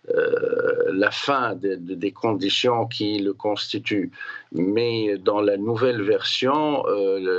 euh, 0.09 0.91
la 0.91 1.11
fin 1.11 1.55
des 1.55 2.11
conditions 2.11 2.87
qui 2.87 3.19
le 3.19 3.33
constituent. 3.33 4.11
Mais 4.51 5.17
dans 5.17 5.41
la 5.41 5.57
nouvelle 5.57 6.01
version, 6.01 6.83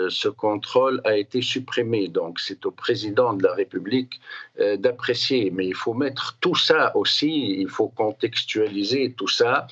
ce 0.09 0.28
contrôle 0.28 1.00
a 1.04 1.16
été 1.16 1.42
supprimé. 1.42 2.09
Donc 2.09 2.40
c'est 2.40 2.66
au 2.66 2.71
président 2.71 3.35
de 3.35 3.44
la 3.44 3.54
République 3.54 4.21
d'apprécier. 4.59 5.50
Mais 5.52 5.66
il 5.66 5.75
faut 5.75 5.94
mettre 5.94 6.37
tout 6.40 6.56
ça 6.56 6.97
aussi, 6.97 7.56
il 7.61 7.68
faut 7.68 7.88
contextualiser 7.88 9.12
tout 9.12 9.28
ça, 9.28 9.66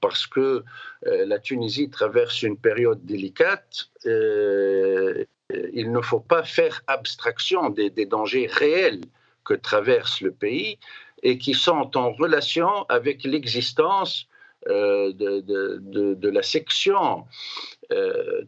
parce 0.00 0.26
que 0.26 0.64
euh, 1.06 1.26
la 1.26 1.38
Tunisie 1.38 1.90
traverse 1.90 2.42
une 2.42 2.56
période 2.56 3.04
délicate. 3.04 3.88
Euh, 4.06 5.24
il 5.72 5.92
ne 5.92 6.00
faut 6.00 6.20
pas 6.20 6.42
faire 6.42 6.82
abstraction 6.86 7.70
des, 7.70 7.90
dangers 8.06 8.48
réels 8.50 9.02
que 9.44 9.54
traverse 9.54 10.20
le 10.20 10.32
pays 10.32 10.78
et 11.26 11.38
qui 11.38 11.54
sont 11.54 11.96
en 11.96 12.12
relation 12.12 12.70
avec 12.88 13.24
l'existence 13.24 14.28
euh, 14.68 15.12
de, 15.12 16.28
la 16.28 16.42
section 16.42 17.24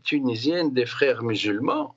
tunisienne 0.05 0.73
des 0.73 0.87
frères 0.87 1.23
musulmans 1.23 1.97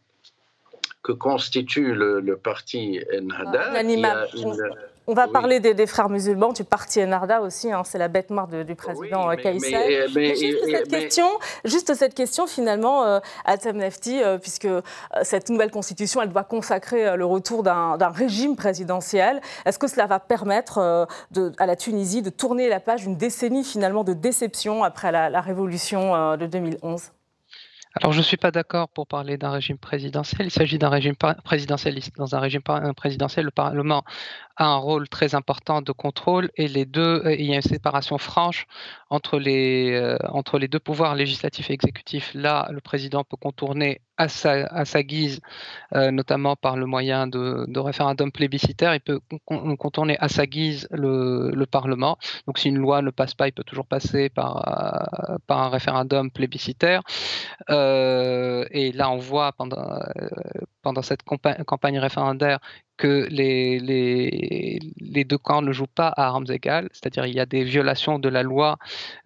que 1.03 1.12
constitue 1.12 1.93
le, 1.93 2.38
parti 2.38 3.00
Ennahda. 3.13 3.72
On 5.08 5.13
va 5.13 5.27
parler 5.27 5.60
des, 5.60 5.88
frères 5.88 6.10
musulmans, 6.10 6.53
du 6.53 6.63
parti 6.63 7.01
Enarda 7.01 7.41
aussi, 7.41 7.72
hein, 7.72 7.81
c'est 7.84 7.98
la 7.98 8.08
bête 8.08 8.29
noire 8.29 8.48
du 8.48 8.75
président 8.75 9.27
oui, 9.29 9.38
juste, 10.36 10.65
cette 10.70 10.88
question, 10.88 11.27
juste 11.65 11.93
cette 11.96 12.13
question 12.13 12.46
finalement 12.46 13.03
euh, 13.03 13.20
à 13.43 13.58
Nefti, 13.74 14.22
euh, 14.22 14.38
puisque 14.38 14.65
euh, 14.65 14.81
cette 15.24 15.50
nouvelle 15.50 15.72
constitution, 15.72 16.22
elle 16.22 16.29
doit 16.29 16.43
consacrer 16.43 17.17
le 17.17 17.25
retour 17.25 17.63
d'un 17.63 17.98
régime 18.10 18.55
présidentiel. 18.55 19.41
Est-ce 19.65 19.79
que 19.79 19.88
cela 19.88 20.05
va 20.05 20.20
permettre 20.20 21.08
à 21.58 21.65
la 21.65 21.75
Tunisie 21.75 22.22
de 22.22 22.29
tourner 22.29 22.70
la 22.70 22.79
page 22.79 23.01
d'une 23.01 23.17
décennie 23.17 23.63
finalement 23.63 24.03
de 24.03 24.13
déception 24.13 24.84
après 24.84 25.12
la 25.12 25.41
révolution 25.41 26.38
de 26.38 26.46
2011 26.46 27.12
alors, 27.96 28.14
je 28.14 28.20
ne 28.20 28.24
suis 28.24 28.38
pas 28.38 28.52
d'accord 28.52 28.88
pour 28.88 29.06
parler 29.06 29.38
d'un 29.38 29.50
régime 29.50 29.78
présidentiel. 29.78 30.48
Il 30.48 30.52
s'agit 30.52 30.78
d'un 30.78 30.88
régime 30.88 31.16
présidentialiste. 31.44 32.16
Dans 32.16 32.36
un 32.36 32.40
régime 32.40 32.62
présidentiel, 32.96 33.46
le 33.46 33.52
Parlement 33.52 34.04
a 34.56 34.66
un 34.66 34.78
rôle 34.78 35.10
très 35.10 35.36
important 35.36 35.82
de 35.82 35.92
contrôle 35.92 36.50
et 36.56 36.86
deux, 36.86 37.22
il 37.38 37.46
y 37.46 37.52
a 37.52 37.56
une 37.56 37.62
séparation 37.62 38.18
franche 38.18 38.66
entre 39.10 39.40
les, 39.40 39.92
euh, 39.92 40.18
entre 40.30 40.58
les 40.58 40.70
deux 40.70 40.80
pouvoirs 40.80 41.16
législatifs 41.16 41.70
et 41.70 41.74
exécutifs. 41.74 42.32
Là, 42.34 42.70
le 42.72 42.80
président 42.80 43.26
peut 43.26 43.38
contourner 43.38 44.00
à 44.22 44.86
sa, 44.86 45.04
guise, 45.04 45.42
euh, 45.96 46.12
notamment 46.12 46.56
par 46.56 46.75
le 46.78 46.86
moyen 46.86 47.28
de, 47.28 47.66
de, 47.68 47.80
référendum 47.80 48.32
plébiscitaire, 48.32 48.94
il 48.94 49.01
peut 49.01 49.20
contourner 49.46 50.18
à 50.20 50.28
sa 50.30 50.46
guise 50.46 50.88
le, 50.92 51.51
le, 51.54 51.66
Parlement. 51.66 52.18
Donc 52.48 52.58
si 52.60 52.68
une 52.70 52.78
loi 52.78 53.01
ne 53.01 53.12
passe 53.12 53.34
pas, 53.34 53.48
il 53.48 53.54
peut 53.54 53.63
toujours 53.63 53.86
passer 53.86 54.30
par, 54.30 54.68
euh, 54.68 55.38
un 55.50 55.70
référendum 55.70 56.32
plébiscitaire. 56.32 57.01
et 57.70 58.92
là, 58.94 59.10
on 59.10 59.18
voit 59.18 59.51
pendant, 59.54 61.01
cette 61.01 61.24
campagne 61.24 62.00
référendaire 62.00 62.60
que 63.01 63.28
les, 63.32 65.24
deux 65.25 65.38
camps 65.38 65.63
ne 65.63 65.72
jouent 65.72 65.88
pas 65.88 66.10
à 66.10 66.28
armes 66.28 66.46
égales, 66.50 66.88
c'est-à-dire 66.94 67.25
il 67.25 67.34
y 67.34 67.40
a 67.40 67.48
des 67.48 67.63
violations 67.63 68.20
de 68.20 68.30
la 68.30 68.44
loi 68.44 68.78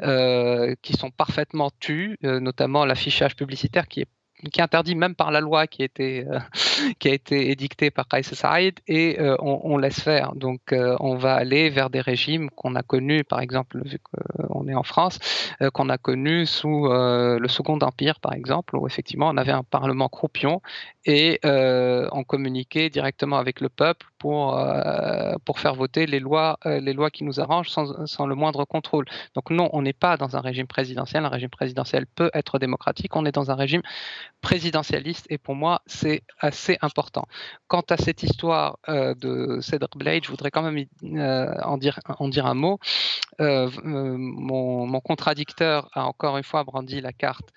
euh, 0.02 0.76
qui 0.82 0.94
sont 0.94 1.12
parfaitement 1.12 1.70
tues, 1.82 2.18
euh, 2.24 2.40
notamment 2.40 2.86
l'affichage 2.86 3.36
publicitaire 3.36 3.88
qui 3.90 4.02
est 4.02 4.08
qui 4.52 4.60
est 4.60 4.64
interdit 4.64 4.96
même 4.96 5.16
par 5.16 5.32
la 5.32 5.40
loi 5.40 5.68
qui 5.68 5.82
a 5.82 5.86
été, 5.86 6.26
euh, 6.28 6.40
qui 7.00 7.10
a 7.10 7.14
été 7.14 7.52
édictée 7.52 7.92
par 7.92 8.08
Kais 8.08 8.24
Saïd, 8.24 8.80
et 8.88 9.20
euh, 9.20 9.36
on, 9.40 9.78
laisse 9.78 10.00
faire. 10.00 10.34
Donc 10.36 10.72
euh, 10.72 10.96
on 11.00 11.16
va 11.16 11.36
aller 11.36 11.70
vers 11.70 11.90
des 11.90 12.02
régimes 12.02 12.50
qu'on 12.50 12.76
a 12.76 12.84
connus, 12.84 13.24
par 13.24 13.40
exemple, 13.40 13.82
vu 13.86 14.00
qu'on 14.00 14.68
est 14.68 14.76
en 14.76 14.84
France, 14.84 15.20
qu'on 15.74 15.90
a 15.90 15.98
connus 15.98 16.46
sous 16.46 16.88
le 16.88 17.48
Second 17.48 17.80
Empire, 17.80 18.20
par 18.20 18.34
exemple, 18.34 18.76
où 18.76 18.88
effectivement 18.88 19.30
on 19.30 19.38
avait 19.38 19.52
un 19.52 19.64
parlement 19.64 20.10
croupion 20.10 20.62
et 21.06 21.40
on 21.44 22.24
communiquait 22.24 22.90
directement 22.90 23.38
avec 23.38 23.60
le 23.60 23.70
peuple 23.70 24.08
pour, 24.18 24.60
pour 25.44 25.60
faire 25.60 25.76
voter 25.76 26.06
les 26.06 26.20
lois, 26.20 26.58
les 26.66 26.94
lois 26.94 27.10
qui 27.10 27.24
nous 27.24 27.40
arrangent 27.40 27.70
sans, 27.70 28.06
sans 28.06 28.26
le 28.26 28.36
moindre 28.36 28.66
contrôle. 28.66 29.06
Donc 29.36 29.50
non, 29.50 29.70
on 29.74 29.82
n'est 29.82 29.94
pas 29.94 30.18
dans 30.18 30.36
un 30.36 30.42
régime 30.42 30.68
présidentiel. 30.68 31.26
Un 31.26 31.30
régime 31.30 31.50
présidentiel 31.50 32.06
peut 32.08 32.32
être 32.34 32.60
démocratique. 32.60 33.16
On 33.16 33.26
est 33.26 33.34
dans 33.34 33.52
un 33.52 33.56
régime 33.56 33.82
présidentialiste 34.46 35.26
et 35.32 35.40
pour 35.40 35.56
moi 35.56 35.82
c'est 35.88 36.22
assez 36.40 36.78
important. 36.82 37.26
Quant 37.68 37.86
à 37.90 37.98
cette 37.98 38.22
histoire 38.22 38.78
euh, 38.90 39.16
de 39.16 39.60
Cedric 39.60 39.98
Blade, 39.98 40.24
je 40.24 40.30
voudrais 40.30 40.52
quand 40.52 40.62
même 40.62 40.86
euh, 41.04 41.52
en, 41.64 41.78
dire, 41.80 42.00
un 42.46 42.54
mot. 42.54 42.80
Euh, 43.42 43.72
mon, 43.84 44.86
mon, 44.86 45.00
contradicteur 45.00 45.90
a 45.94 46.06
encore 46.06 46.38
une 46.38 46.44
fois 46.44 46.64
brandi 46.64 47.02
la 47.02 47.12
carte 47.12 47.50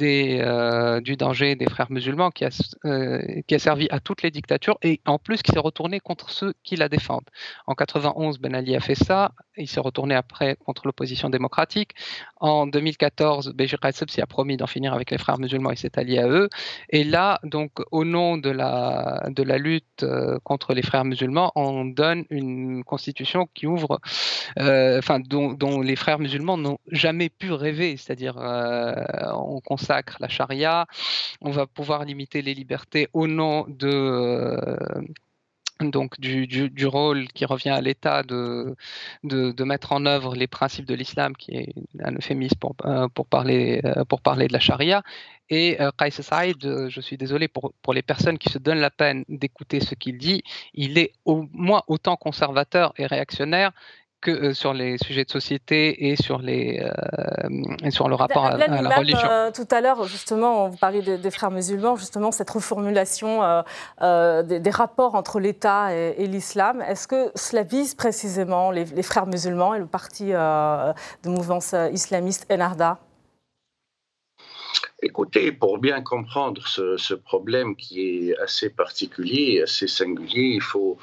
euh, 0.00 1.00
du 1.00 1.16
danger 1.16 1.56
des 1.56 1.66
frères 1.66 1.90
musulmans 1.90 2.30
qui 2.30 2.44
a, 2.44 2.50
euh, 2.84 3.20
qui 3.46 3.54
a 3.54 3.58
servi 3.58 3.88
à 3.90 4.00
toutes 4.00 4.22
les 4.22 4.30
dictatures 4.30 4.78
et 4.82 5.00
en 5.06 5.18
plus 5.18 5.42
qui 5.42 5.52
s'est 5.52 5.58
retourné 5.58 6.00
contre 6.00 6.30
ceux 6.30 6.54
qui 6.62 6.76
la 6.76 6.88
défendent. 6.88 7.28
En 7.66 7.74
91, 7.74 8.38
Ben 8.38 8.54
Ali 8.54 8.76
a 8.76 8.80
fait 8.80 8.94
ça, 8.94 9.32
il 9.56 9.68
s'est 9.68 9.80
retourné 9.80 10.14
après 10.14 10.56
contre 10.56 10.82
l'opposition 10.86 11.30
démocratique. 11.30 11.92
En 12.36 12.66
2014, 12.66 13.52
Béjir 13.54 13.78
s'y 14.08 14.20
a 14.20 14.26
promis 14.26 14.56
d'en 14.56 14.66
finir 14.66 14.92
avec 14.92 15.10
les 15.10 15.18
frères 15.18 15.38
musulmans 15.38 15.70
et 15.70 15.76
s'est 15.76 15.98
allié 15.98 16.18
à 16.18 16.28
eux. 16.28 16.48
Et 16.90 17.04
là, 17.04 17.40
donc, 17.44 17.72
au 17.90 18.04
nom 18.04 18.36
de 18.36 18.50
la, 18.50 19.28
de 19.30 19.42
la 19.42 19.58
lutte 19.58 20.02
euh, 20.02 20.38
contre 20.44 20.74
les 20.74 20.82
frères 20.82 21.04
musulmans, 21.04 21.52
on 21.54 21.84
donne 21.84 22.24
une 22.30 22.84
constitution 22.84 23.48
qui 23.54 23.66
ouvre, 23.66 24.00
enfin, 24.58 25.20
dont, 25.20 25.52
dont, 25.52 25.80
les 25.80 25.96
frères 25.96 26.18
musulmans 26.18 26.56
n'ont 26.56 26.78
jamais 26.90 27.28
pu 27.28 27.52
rêver, 27.52 27.96
c'est-à-dire 27.96 28.36
on 28.36 29.60
consacre 29.78 30.16
la 30.20 30.28
charia, 30.28 30.86
on 31.40 31.50
va 31.50 31.66
pouvoir 31.66 32.04
limiter 32.04 32.42
les 32.42 32.54
libertés 32.54 33.08
au 33.12 33.26
nom 33.26 33.64
de 33.68 33.88
euh, 33.88 34.76
donc 35.80 36.18
du, 36.18 36.86
rôle 36.86 37.28
qui 37.28 37.44
revient 37.44 37.70
à 37.70 37.80
l'État 37.80 38.24
de, 38.24 38.74
de, 39.22 39.64
mettre 39.64 39.92
en 39.92 40.06
œuvre 40.06 40.34
les 40.34 40.48
principes 40.48 40.86
de 40.86 40.94
l'islam, 40.96 41.36
qui 41.36 41.52
est 41.52 41.72
un 42.02 42.16
euphémisme 42.16 42.58
pour, 42.58 42.74
euh, 42.84 43.06
pour, 43.14 43.26
parler, 43.26 43.80
euh, 43.84 44.04
pour 44.04 44.20
parler 44.20 44.48
de 44.48 44.52
la 44.52 44.58
charia. 44.58 45.04
Et 45.50 45.78
Qais 45.96 46.10
Saïd, 46.10 46.88
je 46.88 47.00
suis 47.00 47.16
désolé 47.16 47.46
pour, 47.46 47.72
pour 47.80 47.94
les 47.94 48.02
personnes 48.02 48.38
qui 48.38 48.50
se 48.50 48.58
donnent 48.58 48.80
la 48.80 48.90
peine 48.90 49.24
d'écouter 49.28 49.78
ce 49.78 49.94
qu'il 49.94 50.18
dit, 50.18 50.42
il 50.74 50.98
est 50.98 51.12
au 51.24 51.46
moins 51.52 51.82
autant 51.86 52.16
conservateur 52.16 52.92
et 52.98 53.06
réactionnaire 53.06 53.70
que 54.20 54.30
euh, 54.30 54.54
sur 54.54 54.72
les 54.72 54.98
sujets 54.98 55.24
de 55.24 55.30
société 55.30 56.08
et 56.08 56.16
sur, 56.16 56.38
les, 56.38 56.80
euh, 56.82 57.90
sur 57.90 58.08
le 58.08 58.14
rapport 58.14 58.46
à, 58.46 58.56
la 58.56 58.96
religion. 58.96 59.28
Euh, 59.30 59.50
tout 59.50 59.66
à 59.70 59.80
l'heure, 59.80 60.04
justement, 60.04 60.68
vous 60.68 60.76
parliez 60.76 61.02
des, 61.02 61.30
frères 61.30 61.50
musulmans, 61.50 61.96
justement, 61.96 62.32
cette 62.32 62.50
reformulation 62.50 63.40
des, 64.00 64.70
rapports 64.70 65.14
entre 65.14 65.40
l'État 65.40 65.94
et, 65.94 66.26
l'islam. 66.26 66.82
Est-ce 66.82 67.08
que 67.08 67.30
cela 67.34 67.62
vise 67.62 67.94
précisément 67.94 68.70
les, 68.70 68.84
frères 69.02 69.26
musulmans 69.26 69.74
et 69.74 69.78
le 69.78 69.86
parti 69.86 70.26
de 70.26 71.28
mouvance 71.28 71.74
islamiste 71.92 72.46
Enarda 72.50 72.98
Écoutez, 75.00 75.52
pour 75.52 75.78
bien 75.78 76.02
comprendre 76.02 76.66
ce, 76.66 77.14
problème 77.14 77.76
qui 77.76 78.30
est 78.30 78.38
assez 78.38 78.68
particulier, 78.68 79.62
assez 79.62 79.86
singulier, 79.86 80.54
il 80.54 80.60
faut 80.60 80.98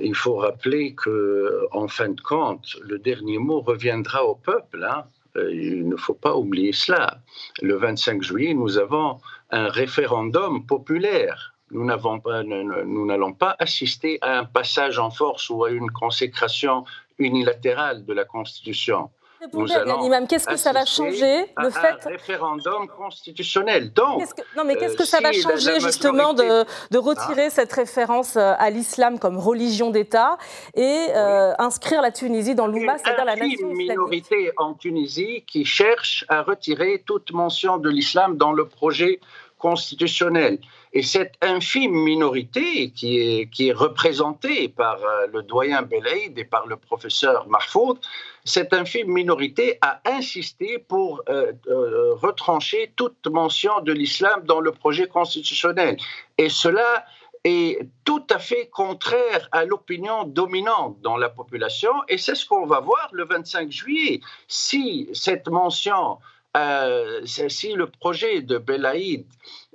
il 0.00 0.14
faut 0.14 0.36
rappeler 0.36 0.94
que, 0.94 1.66
en 1.72 1.88
fin 1.88 2.10
de 2.10 2.20
compte, 2.20 2.76
le 2.82 3.00
dernier 3.00 3.38
mot 3.38 3.60
reviendra 3.60 4.24
au 4.24 4.36
peuple. 4.36 4.84
Hein. 4.84 5.04
Euh, 5.36 5.52
il 5.52 5.88
ne 5.88 5.96
faut 5.96 6.14
pas 6.14 6.36
oublier 6.36 6.72
cela. 6.72 7.18
Le 7.60 7.74
25 7.74 8.22
juillet, 8.22 8.54
nous 8.54 8.78
avons 8.78 9.18
un 9.50 9.68
référendum 9.68 10.64
populaire. 10.64 11.54
Nous 11.72 11.84
n'allons 11.84 13.32
pas 13.32 13.56
assister 13.58 14.18
à 14.22 14.38
un 14.38 14.44
passage 14.44 15.00
en 15.00 15.10
force 15.10 15.50
ou 15.50 15.64
à 15.64 15.70
une 15.70 15.90
consécration 15.90 16.84
unilatérale 17.18 18.04
de 18.04 18.12
la 18.12 18.24
Constitution 18.24 19.10
allons 19.42 20.26
qu'est-ce 20.26 20.46
que 20.46 20.56
ça 20.56 20.72
va 20.72 20.84
changer 20.84 21.46
le 21.56 21.70
fait 21.70 22.06
un 22.06 22.08
référendum 22.08 22.88
constitutionnel. 22.88 23.92
Donc, 23.92 24.22
non, 24.56 24.64
mais 24.64 24.76
qu'est-ce 24.76 24.96
que 24.96 25.04
ça 25.04 25.20
va 25.20 25.30
euh, 25.30 25.32
changer 25.32 25.80
justement 25.80 26.34
de, 26.34 26.64
de, 26.90 26.98
retirer 26.98 27.46
ah. 27.46 27.50
cette 27.50 27.72
référence 27.72 28.36
euh, 28.36 28.52
à 28.58 28.70
l'islam 28.70 29.18
comme 29.18 29.38
religion 29.38 29.90
d'État 29.90 30.38
et 30.74 31.06
euh, 31.10 31.52
inscrire 31.58 32.02
la 32.02 32.10
Tunisie 32.10 32.54
dans 32.54 32.66
l'Ouma, 32.66 32.98
c'est-à-dire 32.98 33.24
la 33.24 33.36
nation 33.36 33.70
Une 33.70 33.76
minorité 33.76 34.52
en 34.56 34.74
Tunisie 34.74 35.44
qui 35.46 35.64
cherche 35.64 36.24
à 36.28 36.42
retirer 36.42 37.02
toute 37.06 37.32
mention 37.32 37.78
de 37.78 37.88
l'islam 37.88 38.36
dans 38.36 38.52
le 38.52 38.66
projet 38.66 39.20
constitutionnel. 39.60 40.58
Et 40.92 41.02
cette 41.02 41.34
infime 41.42 41.92
minorité 41.92 42.90
qui 42.90 43.18
est, 43.20 43.50
qui 43.50 43.68
est 43.68 43.72
représentée 43.72 44.68
par 44.68 44.96
euh, 45.04 45.26
le 45.32 45.42
doyen 45.42 45.82
Belaïd 45.82 46.36
et 46.36 46.44
par 46.44 46.66
le 46.66 46.76
professeur 46.76 47.46
Mahfoud, 47.46 47.98
cette 48.44 48.72
infime 48.72 49.12
minorité 49.12 49.78
a 49.82 50.00
insisté 50.06 50.78
pour 50.78 51.22
euh, 51.28 51.52
euh, 51.68 52.14
retrancher 52.14 52.92
toute 52.96 53.26
mention 53.28 53.80
de 53.82 53.92
l'islam 53.92 54.42
dans 54.44 54.60
le 54.60 54.72
projet 54.72 55.06
constitutionnel. 55.06 55.96
Et 56.38 56.48
cela 56.48 57.04
est 57.44 57.86
tout 58.04 58.24
à 58.30 58.38
fait 58.38 58.66
contraire 58.68 59.48
à 59.52 59.64
l'opinion 59.64 60.24
dominante 60.24 60.98
dans 61.02 61.16
la 61.16 61.28
population. 61.28 61.92
Et 62.08 62.18
c'est 62.18 62.34
ce 62.34 62.46
qu'on 62.46 62.66
va 62.66 62.80
voir 62.80 63.08
le 63.12 63.24
25 63.24 63.70
juillet. 63.70 64.20
Si 64.48 65.08
cette 65.12 65.48
mention 65.48 66.18
euh, 66.56 67.20
si 67.24 67.74
le 67.74 67.86
projet 67.86 68.42
de 68.42 68.58
Belaïd 68.58 69.24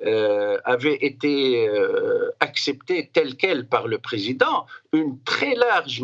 euh, 0.05 0.59
avait 0.65 0.97
été 1.05 1.69
euh, 1.69 2.31
accepté 2.41 3.09
tel 3.13 3.38
quel 3.38 3.65
par 3.65 3.88
le 3.88 3.97
président, 3.97 4.65
une 4.91 5.17
très 5.23 5.55
large 5.55 6.03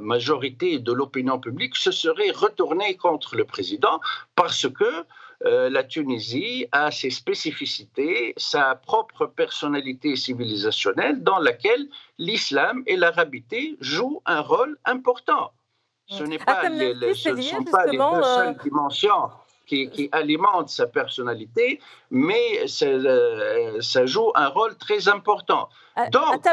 majorité 0.00 0.78
de 0.78 0.92
l'opinion 0.92 1.40
publique 1.40 1.74
se 1.76 1.90
serait 1.90 2.30
retournée 2.30 2.96
contre 2.96 3.34
le 3.36 3.44
président 3.44 4.00
parce 4.36 4.68
que 4.68 5.04
la 5.44 5.84
Tunisie 5.84 6.66
a 6.72 6.90
ses 6.90 7.10
spécificités, 7.10 8.32
sa 8.38 8.76
propre 8.76 9.26
personnalité 9.26 10.16
civilisationnelle 10.16 11.22
dans 11.22 11.38
laquelle 11.38 11.86
l'islam 12.18 12.82
et 12.86 12.96
l'arabité 12.96 13.76
jouent 13.80 14.22
un 14.24 14.40
rôle 14.40 14.78
important. 14.86 15.52
Ce, 16.06 16.22
n'est 16.22 16.38
pas, 16.38 16.68
les, 16.70 16.94
ce 17.14 17.28
ne 17.30 17.42
sont 17.42 17.64
pas 17.64 17.86
les 17.86 17.98
deux 17.98 18.22
seules 18.22 18.56
dimensions 18.62 19.30
qui, 19.66 20.08
alimente 20.12 20.68
sa 20.68 20.86
personnalité, 20.86 21.80
mais 22.10 22.66
ça, 22.66 24.06
joue 24.06 24.30
un 24.34 24.48
rôle 24.48 24.76
très 24.76 25.08
important. 25.08 25.68
Donc, 26.10 26.44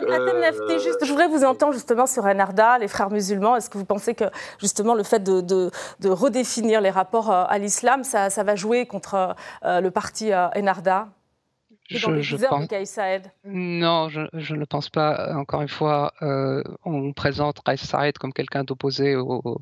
juste, 0.80 1.04
je 1.04 1.10
voudrais 1.10 1.28
vous 1.28 1.44
entendre 1.44 1.74
justement 1.74 2.06
sur 2.06 2.26
Enarda, 2.26 2.78
les 2.78 2.88
frères 2.88 3.10
musulmans. 3.10 3.56
Est-ce 3.56 3.70
que 3.70 3.78
vous 3.78 3.86
pensez 3.86 4.14
que 4.14 4.26
justement 4.60 4.94
le 4.94 5.04
fait 5.04 5.24
de, 5.24 5.72
redéfinir 6.08 6.82
les 6.82 6.92
rapports 6.92 7.32
à 7.32 7.58
l'islam, 7.58 8.04
ça, 8.04 8.30
va 8.44 8.56
jouer 8.56 8.86
contre 8.86 9.36
le 9.64 9.90
parti 9.90 10.32
Enarda 10.34 11.08
je, 11.98 12.36
pense... 12.48 12.68
Non, 13.44 14.10
je, 14.10 14.22
je, 14.34 14.56
ne 14.56 14.66
pense 14.66 14.90
pas. 14.90 15.34
Encore 15.36 15.62
une 15.62 15.68
fois, 15.68 16.14
euh, 16.22 16.64
on 16.86 17.14
présente 17.14 17.62
Kais 17.64 17.78
Saed 17.78 18.18
comme 18.18 18.34
quelqu'un 18.34 18.64
d'opposé 18.64 19.16
aux 19.16 19.62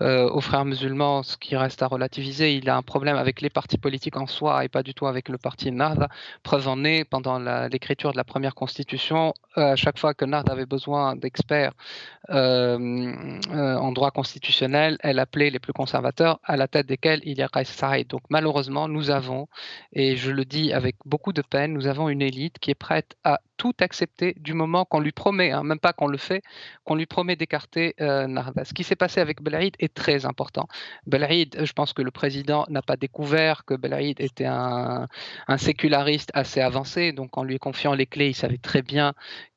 euh, 0.00 0.40
frères 0.40 0.64
musulmans, 0.64 1.22
ce 1.22 1.36
qui 1.36 1.56
reste 1.56 1.82
à 1.82 1.86
relativiser. 1.86 2.54
Il 2.54 2.68
a 2.68 2.76
un 2.76 2.82
problème 2.82 3.16
avec 3.16 3.40
les 3.40 3.50
partis 3.50 3.78
politiques 3.78 4.16
en 4.16 4.26
soi 4.26 4.64
et 4.64 4.68
pas 4.68 4.82
du 4.82 4.94
tout 4.94 5.06
avec 5.06 5.28
le 5.28 5.38
parti 5.38 5.72
Nahda. 5.72 6.08
Preuve 6.42 6.68
en 6.68 6.84
est, 6.84 7.04
pendant 7.04 7.38
l'écriture 7.68 8.12
de 8.12 8.16
la 8.16 8.24
première 8.24 8.54
constitution, 8.54 9.28
euh, 9.28 9.43
à 9.56 9.76
chaque 9.76 9.98
fois 9.98 10.14
que 10.14 10.24
Nahda 10.24 10.52
avait 10.52 10.66
besoin 10.66 11.16
d'experts 11.16 11.72
en 12.28 13.92
droit 13.92 14.10
constitutionnel, 14.10 14.96
elle 15.00 15.18
appelait 15.18 15.50
les 15.50 15.58
plus 15.58 15.72
conservateurs, 15.72 16.40
à 16.44 16.56
la 16.56 16.68
tête 16.68 16.86
desquels 16.86 17.20
il 17.24 17.38
y 17.38 17.42
a 17.42 17.48
Kais 17.48 17.64
Saed. 17.64 18.08
Donc 18.08 18.22
malheureusement, 18.30 18.88
nous 18.88 19.10
avons, 19.10 19.48
et 19.92 20.16
je 20.16 20.30
le 20.30 20.44
dis 20.44 20.72
avec 20.72 20.96
beaucoup 21.04 21.32
de 21.32 21.42
peine, 21.42 21.72
nous 21.72 21.86
avons 21.86 22.08
une 22.08 22.22
élite 22.22 22.58
qui 22.58 22.70
est 22.70 22.74
prête 22.74 23.16
à 23.24 23.40
tout 23.56 23.74
accepter 23.80 24.34
du 24.38 24.54
moment 24.54 24.84
qu'on 24.84 25.00
lui 25.00 25.12
promet, 25.12 25.50
hein, 25.52 25.62
même 25.62 25.78
pas 25.78 25.92
qu'on 25.92 26.06
le 26.06 26.18
fait, 26.18 26.42
qu'on 26.84 26.94
lui 26.94 27.06
promet 27.06 27.36
d'écarter 27.36 27.94
euh, 28.00 28.26
Narda. 28.26 28.64
Ce 28.64 28.74
qui 28.74 28.84
s'est 28.84 28.96
passé 28.96 29.20
avec 29.20 29.42
Belaïd 29.42 29.74
est 29.78 29.92
très 29.92 30.26
important. 30.26 30.68
Belaïd, 31.06 31.64
je 31.64 31.72
pense 31.72 31.92
que 31.92 32.02
le 32.02 32.10
président 32.10 32.66
n'a 32.68 32.82
pas 32.82 32.96
découvert 32.96 33.64
que 33.64 33.74
Belaïd 33.74 34.20
était 34.20 34.46
un, 34.46 35.08
séculariste 35.56 36.30
assez 36.34 36.60
avancé, 36.60 37.12
donc 37.12 37.36
en 37.38 37.44
lui 37.44 37.58
confiant 37.58 37.94
les 37.94 38.06
clés, 38.06 38.30
il 38.30 38.34
savait 38.34 38.58
très 38.58 38.82
bien 38.82 39.14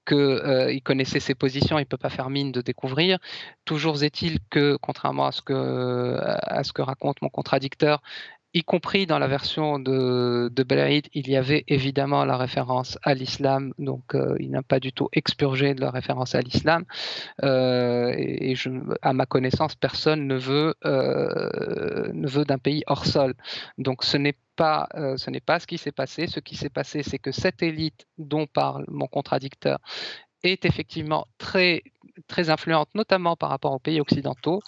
qu'il 0.07 0.17
euh, 0.17 0.79
connaissait 0.83 1.19
ses 1.19 1.36
positions, 1.36 1.77
il 1.79 1.81
ne 1.81 1.88
peut 1.88 1.97
pas 1.97 2.10
faire 2.10 2.29
mine 2.29 2.51
de 2.51 2.62
découvrir. 2.62 3.19
Toujours 3.65 4.03
est-il 4.03 4.39
que, 4.49 4.77
contrairement 4.81 5.25
à 5.25 5.31
ce 5.31 5.41
que, 5.41 6.17
à 6.21 6.63
ce 6.63 6.71
que 6.71 6.81
raconte 6.81 7.21
mon 7.21 7.29
contradicteur, 7.29 8.01
y 8.57 8.63
compris 8.63 9.05
dans 9.05 9.19
la 9.19 9.27
version 9.27 9.79
de, 9.79 10.49
de 10.51 10.65
il 11.13 11.29
y 11.29 11.35
avait 11.35 11.63
évidemment 11.67 12.25
la 12.25 12.37
référence 12.37 12.97
à 13.03 13.13
l'islam, 13.13 13.73
donc 13.77 14.15
euh, 14.15 14.35
il 14.39 14.51
n'a 14.51 14.63
pas 14.63 14.79
du 14.79 14.91
tout 14.91 15.09
expurgé 15.13 15.73
de 15.73 15.81
la 15.81 15.91
référence 15.91 16.33
à 16.35 16.41
l'islam. 16.41 16.83
Euh, 17.43 18.13
et, 18.17 18.55
à 19.01 19.13
ma 19.13 19.25
connaissance, 19.25 19.75
personne 19.75 20.27
ne 20.27 20.35
veut, 20.35 20.75
euh, 20.85 22.09
ne 22.13 22.27
veut 22.27 22.45
d'un 22.45 22.57
pays 22.57 22.83
hors 22.87 23.05
sol. 23.05 23.33
Donc 23.77 24.03
ce 24.03 24.17
n'est 24.17 24.37
pas, 24.55 24.89
ce 25.17 25.29
n'est 25.29 25.39
pas 25.39 25.59
ce 25.59 25.67
qui 25.67 25.77
s'est 25.77 25.91
passé. 25.91 26.25
Ce 26.27 26.39
qui 26.39 26.55
s'est 26.55 26.69
passé, 26.69 27.03
c'est 27.03 27.19
que 27.19 27.31
cette 27.31 27.61
élite 27.61 28.07
dont 28.17 28.47
parle 28.47 28.85
mon 28.87 29.07
contradicteur 29.07 29.77
est 30.43 30.65
effectivement 30.65 31.27
très, 31.37 31.83
très 32.27 32.49
influente, 32.49 32.89
notamment 32.95 33.35
par 33.35 33.49
rapport 33.49 33.73
aux 33.73 33.79
pays 33.79 34.01
occidentaux. 34.01 34.61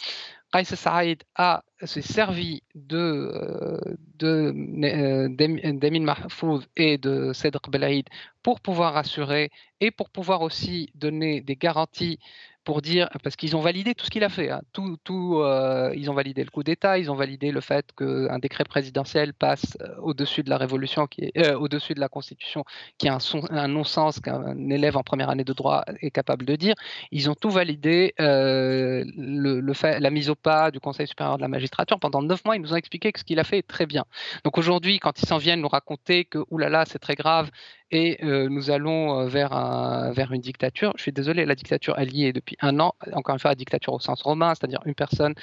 Qais 0.52 0.64
Saïd 0.76 1.24
a 1.36 1.64
s'est 1.84 2.02
servi 2.02 2.64
de, 2.76 2.98
euh, 2.98 3.80
de, 4.16 4.54
euh, 4.84 6.00
Mahfouz 6.00 6.68
et 6.76 6.98
de 6.98 7.34
Cédric 7.34 7.70
Belaïd 7.70 8.08
pour 8.42 8.60
pouvoir 8.60 8.98
assurer 8.98 9.52
et 9.80 9.92
pour 9.92 10.10
pouvoir 10.10 10.42
aussi 10.42 10.90
donner 10.96 11.42
des 11.42 11.56
garanties 11.56 12.20
pour 12.63 12.82
dire, 12.82 13.10
parce 13.24 13.36
qu'ils 13.36 13.56
ont 13.56 13.62
validé 13.62 13.95
tout 13.95 14.06
ce 14.06 14.10
qu'il 14.10 14.24
a 14.24 14.30
fait. 14.30 14.52
Hein. 14.52 14.62
Tout, 14.74 14.98
tout, 15.04 15.39
euh, 15.39 15.93
ils 15.95 16.10
ont 16.12 16.13
validé 16.13 16.43
le 16.43 16.52
coup 16.52 16.63
d'État, 16.63 16.98
ils 16.98 17.10
ont 17.10 17.15
validé 17.15 17.52
le 17.52 17.62
fait 17.62 17.86
qu'un 17.98 18.39
décret 18.39 18.63
présidentiel 18.63 19.34
passe 19.34 19.78
euh, 19.82 19.95
au-dessus 20.00 20.43
de 20.43 20.50
la 20.50 20.58
révolution, 20.58 21.08
qui 21.08 21.26
est 21.34 21.48
euh, 21.48 21.58
au-dessus 21.58 21.93
de 21.93 22.00
la 22.00 22.10
Constitution, 22.10 22.65
qui 22.98 23.08
est 23.08 23.10
un, 23.10 23.67
non-sens 23.67 24.19
qu'un 24.19 24.69
élève 24.69 24.98
en 24.98 25.04
première 25.04 25.30
année 25.30 25.43
de 25.43 25.54
droit 25.54 25.84
est 26.02 26.12
capable 26.12 26.45
de 26.45 26.56
dire. 26.56 26.76
Ils 27.12 27.30
ont 27.30 27.36
tout 27.36 27.50
validé, 27.50 28.13
le 28.17 29.74
fait, 29.74 30.00
la 30.00 30.10
mise 30.10 30.30
au 30.30 30.36
pas 30.36 30.72
du 30.72 30.80
Conseil 30.80 31.08
supérieur 31.08 31.38
de 31.38 31.41
la 31.41 31.48
magistrature. 31.48 32.00
Pendant 32.00 32.22
neuf 32.22 32.43
mois, 32.45 32.56
ils 32.56 32.62
nous 32.62 32.74
ont 32.74 32.78
expliqué 32.78 33.12
que 33.12 33.19
ce 33.19 33.24
qu'il 33.24 33.39
a 33.39 33.43
fait 33.43 33.60
est 33.60 33.67
très 33.67 33.86
bien. 33.86 34.06
Donc 34.43 34.58
aujourd'hui, 34.58 35.00
quand 35.00 35.22
ils 35.22 35.28
s'en 35.28 35.38
viennent 35.38 35.62
nous 35.62 35.67
raconter 35.67 36.26
que, 36.26 36.39
oulala, 36.50 36.86
c'est 36.86 37.00
très 37.00 37.15
grave, 37.15 37.50
et 37.91 38.19
nous 38.23 38.69
allons 38.71 39.25
vers, 39.28 39.54
un, 39.54 40.12
vers 40.12 40.32
une 40.32 40.41
dictature. 40.41 40.93
Je 40.97 41.04
suis 41.04 41.12
désolé, 41.12 41.45
la 41.45 41.56
dictature 41.56 41.97
alliée 41.97 42.34
depuis 42.34 42.58
un 42.62 42.80
an, 42.80 42.93
encore 43.13 43.34
une 43.34 43.39
fois, 43.39 43.52
la 43.52 43.56
dictature 43.56 43.93
au 43.93 43.99
sens 43.99 44.21
romain, 44.21 44.54
c'est-à-dire 44.56 44.82
une 44.86 44.95
personne 44.95 45.34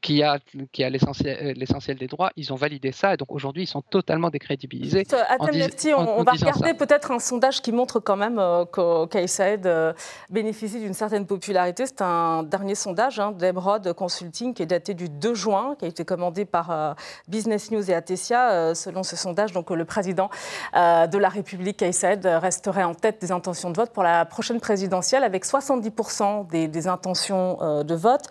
qui 0.00 0.22
a, 0.22 0.38
qui 0.72 0.82
a 0.82 0.86
euh, 0.86 1.52
l'essentiel 1.56 1.98
des 1.98 2.06
droits, 2.06 2.30
ils 2.36 2.52
ont 2.52 2.56
validé 2.56 2.92
ça 2.92 3.14
et 3.14 3.16
donc 3.16 3.32
aujourd'hui 3.32 3.64
ils 3.64 3.66
sont 3.66 3.82
totalement 3.82 4.30
décrédibilisés. 4.30 5.06
on, 5.10 6.22
va 6.22 6.32
regarder 6.32 6.74
peut-être 6.74 7.10
un 7.10 7.18
sondage 7.18 7.60
qui 7.60 7.72
montre 7.72 8.00
quand 8.00 8.16
même 8.16 8.38
euh, 8.38 8.64
que 8.64 9.26
Saed 9.26 9.66
euh, 9.66 9.92
bénéficie 10.30 10.80
d'une 10.80 10.94
certaine 10.94 11.26
popularité. 11.26 11.86
C'est 11.86 12.02
un 12.02 12.42
dernier 12.42 12.74
sondage 12.74 13.20
hein, 13.20 13.32
d'Ebrod 13.32 13.92
Consulting 13.92 14.54
qui 14.54 14.62
est 14.62 14.66
daté 14.66 14.94
du 14.94 15.08
2 15.08 15.34
juin, 15.34 15.74
qui 15.78 15.84
a 15.84 15.88
été 15.88 16.04
commandé 16.04 16.44
par 16.44 16.96
Business 17.28 17.70
News 17.70 17.90
et 17.90 17.94
Atesia. 17.94 18.74
selon 18.74 19.02
ce 19.02 19.16
sondage, 19.16 19.52
donc, 19.52 19.70
le 19.70 19.84
président 19.84 20.30
de 20.74 21.18
la 21.18 21.28
République, 21.28 21.78
Kais 21.78 21.92
Saed, 21.92 22.26
resterait 22.26 22.84
en 22.84 22.94
tête 22.94 23.20
des 23.20 23.32
intentions 23.32 23.70
de 23.70 23.76
vote 23.76 23.92
pour 23.92 24.02
la 24.02 24.24
prochaine 24.24 24.60
présidentielle 24.60 25.24
avec 25.24 25.44
70% 25.44 26.48
des, 26.48 26.68
des, 26.68 26.88
intentions 26.88 27.82
de 27.82 27.94
vote. 27.94 28.28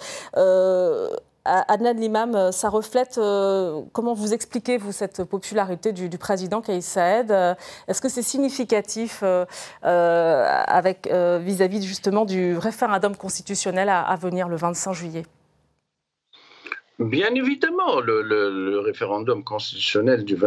Adnan 1.67 1.93
Limam, 1.93 2.35
euh, 2.35 2.51
ça 2.51 2.69
reflète 2.69 3.17
euh, 3.17 3.81
comment 3.91 4.13
vous 4.13 4.33
expliquez, 4.33 4.77
vous, 4.77 4.91
cette 4.91 5.23
popularité 5.23 5.91
du, 5.91 6.09
président 6.17 6.61
Kais 6.61 6.81
Saed 6.81 7.31
euh, 7.31 7.55
Est-ce 7.87 8.01
que 8.01 8.09
c'est 8.09 8.21
significatif 8.21 9.23
vis-à-vis 9.83 11.83
justement 11.83 12.25
du 12.25 12.57
référendum 12.57 13.15
constitutionnel 13.15 13.89
à, 13.89 14.15
venir 14.15 14.47
le 14.47 14.57
25 14.57 14.93
juillet? 14.93 15.23
Bien 16.99 17.33
évidemment, 17.33 18.01
le, 18.01 18.79
référendum 18.79 19.43
constitutionnel 19.43 20.25
du, 20.25 20.37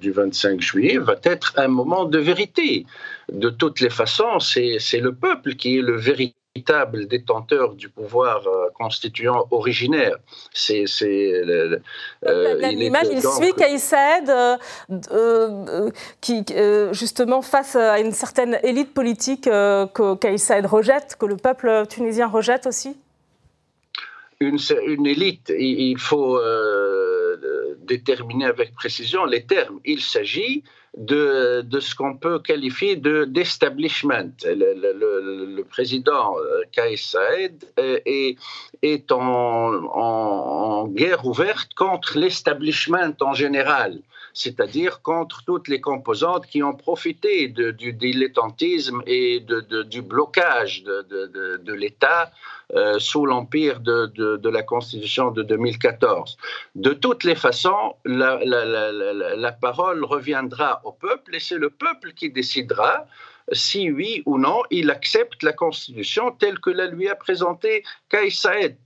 du, 0.00 0.10
25 0.10 0.60
juillet 0.60 0.98
va 0.98 1.16
être 1.22 1.52
un 1.56 1.68
moment 1.68 2.06
de 2.06 2.18
vérité. 2.18 2.86
De 3.30 3.50
toutes 3.50 3.80
les 3.80 3.90
façons, 3.90 4.38
c'est 4.38 5.00
le 5.00 5.14
peuple 5.14 5.54
qui 5.54 5.78
est 5.78 5.82
le 5.82 5.96
véritable 5.96 6.41
véritable 6.54 7.06
détenteur 7.06 7.74
du 7.74 7.88
pouvoir 7.88 8.46
euh, 8.46 8.68
constituant 8.74 9.46
originaire. 9.50 10.16
C'est, 10.52 10.84
euh, 11.02 11.78
L'image, 12.72 13.06
il, 13.10 13.22
suit 13.22 13.54
Kaïsaed, 13.54 14.28
euh, 14.28 14.56
euh, 15.12 15.90
qui, 16.20 16.44
justement, 16.92 17.42
face 17.42 17.76
à 17.76 18.00
une 18.00 18.12
certaine 18.12 18.58
élite 18.62 18.92
politique 18.92 19.44
que 19.44 20.14
Kaïsaed 20.16 20.66
rejette, 20.66 21.16
que 21.18 21.26
le 21.26 21.36
peuple 21.36 21.86
tunisien 21.88 22.26
rejette 22.26 22.66
aussi? 22.66 22.96
Une, 24.40 24.58
une 24.86 25.06
élite, 25.06 25.52
il 25.56 25.98
faut 25.98 26.38
déterminer 27.78 28.46
avec 28.46 28.74
précision 28.74 29.24
les 29.24 29.44
termes. 29.44 29.78
Il 29.84 30.00
s'agit 30.00 30.64
de, 30.96 31.62
de 31.62 31.80
ce 31.80 31.94
qu'on 31.94 32.16
peut 32.16 32.38
qualifier 32.38 32.96
de 32.96 33.24
d'establishment. 33.24 34.32
Le, 34.44 35.62
président 35.62 36.36
euh, 36.36 36.62
Kais 36.70 36.96
Saed 36.96 37.64
euh, 37.78 37.98
est, 38.04 38.36
est 38.82 39.10
en, 39.10 39.84
en, 39.84 40.88
guerre 40.88 41.24
ouverte 41.26 41.72
contre 41.74 42.18
l'establishment 42.18 43.14
en 43.20 43.32
général 43.32 44.00
c'est-à-dire 44.34 45.02
contre 45.02 45.44
toutes 45.44 45.68
les 45.68 45.80
composantes 45.80 46.46
qui 46.46 46.62
ont 46.62 46.74
profité 46.74 47.48
du 47.48 47.92
dilettantisme 47.92 49.02
et 49.06 49.40
du 49.40 50.02
blocage 50.02 50.84
de, 50.84 51.72
l'État 51.72 52.30
euh, 52.74 52.98
sous 52.98 53.26
l'empire 53.26 53.80
de, 53.80 54.48
la 54.48 54.62
Constitution 54.62 55.30
de 55.30 55.42
2014. 55.42 56.36
De 56.74 56.92
toutes 56.92 57.24
les 57.24 57.34
façons, 57.34 57.96
la 58.04 59.52
parole 59.52 60.04
reviendra 60.04 60.80
au 60.84 60.92
peuple 60.92 61.34
et 61.34 61.40
c'est 61.40 61.58
le 61.58 61.70
peuple 61.70 62.12
qui 62.12 62.30
décidera 62.30 63.06
si 63.50 63.90
oui 63.90 64.22
ou 64.26 64.38
non 64.38 64.62
il 64.70 64.90
accepte 64.90 65.42
la 65.42 65.52
Constitution 65.52 66.30
telle 66.32 66.60
que 66.60 66.70
la 66.70 66.86
lui 66.86 67.08
a 67.08 67.14
présentée 67.14 67.84
Kais. 68.08 68.28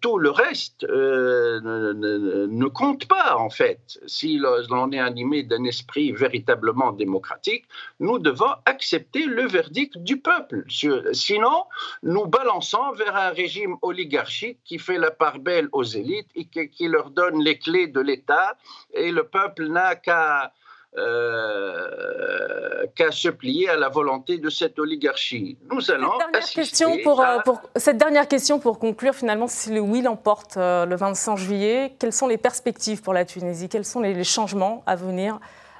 Tout 0.01 0.19
le 0.19 0.31
reste 0.31 0.85
euh, 0.85 1.61
ne, 1.63 2.67
compte 2.69 3.07
pas, 3.07 3.37
en 3.37 3.51
fait. 3.51 3.99
Si 4.07 4.39
l'on 4.39 4.93
est 4.93 4.99
animé 4.99 5.43
d'un 5.43 5.65
esprit 5.65 6.13
véritablement 6.13 6.93
démocratique, 6.93 7.65
nous 8.01 8.19
devons 8.19 8.55
accepter 8.65 9.27
le 9.27 9.47
verdict 9.47 9.99
du 9.99 10.21
peuple. 10.21 10.65
Sinon, 10.69 11.65
nous 12.03 12.27
balançons 12.27 12.93
vers 12.93 13.17
un 13.17 13.31
régime 13.31 13.77
oligarchique 13.83 14.59
qui 14.65 14.79
fait 14.79 14.99
la 14.99 15.11
part 15.11 15.39
belle 15.39 15.69
aux 15.73 15.85
élites 15.85 16.31
et 16.35 16.47
qui 16.47 16.89
leur 16.89 17.11
donne 17.11 17.43
les 17.43 17.59
clés 17.59 17.89
de 17.89 18.01
l'État 18.01 18.57
et 18.95 19.13
le 19.13 19.25
peuple 19.25 19.69
n'a 19.69 19.97
qu'à 19.97 20.53
euh, 20.97 22.87
qu'à 22.95 23.11
se 23.11 23.29
plier 23.29 23.69
à 23.69 23.77
la 23.77 23.89
volonté 23.89 24.39
de 24.39 24.49
cette 24.51 24.79
oligarchie. 24.79 25.59
Nous 25.71 25.91
allons 25.91 26.13
cette 26.13 26.31
dernière, 26.33 26.49
question 26.49 26.99
pour, 27.03 27.25
pour, 27.45 27.61
cette 27.77 27.99
dernière 27.99 28.29
question 28.29 28.59
pour 28.59 28.79
conclure, 28.79 29.15
finalement, 29.15 29.49
si 29.49 29.71
le 29.73 29.81
oui 29.81 30.03
l'emporte 30.03 30.57
le 30.57 30.95
25 30.95 31.37
juillet, 31.37 31.95
quelles 31.99 32.13
sont 32.13 32.29
les 32.29 32.39
perspectives 32.39 33.03
pour 33.03 33.13
la 33.13 33.25
Tunisie? 33.25 33.69
Quels 33.69 33.85
sont 33.85 34.01
les, 34.01 34.25
changements 34.25 34.83
à 34.87 34.97
venir 34.97 35.39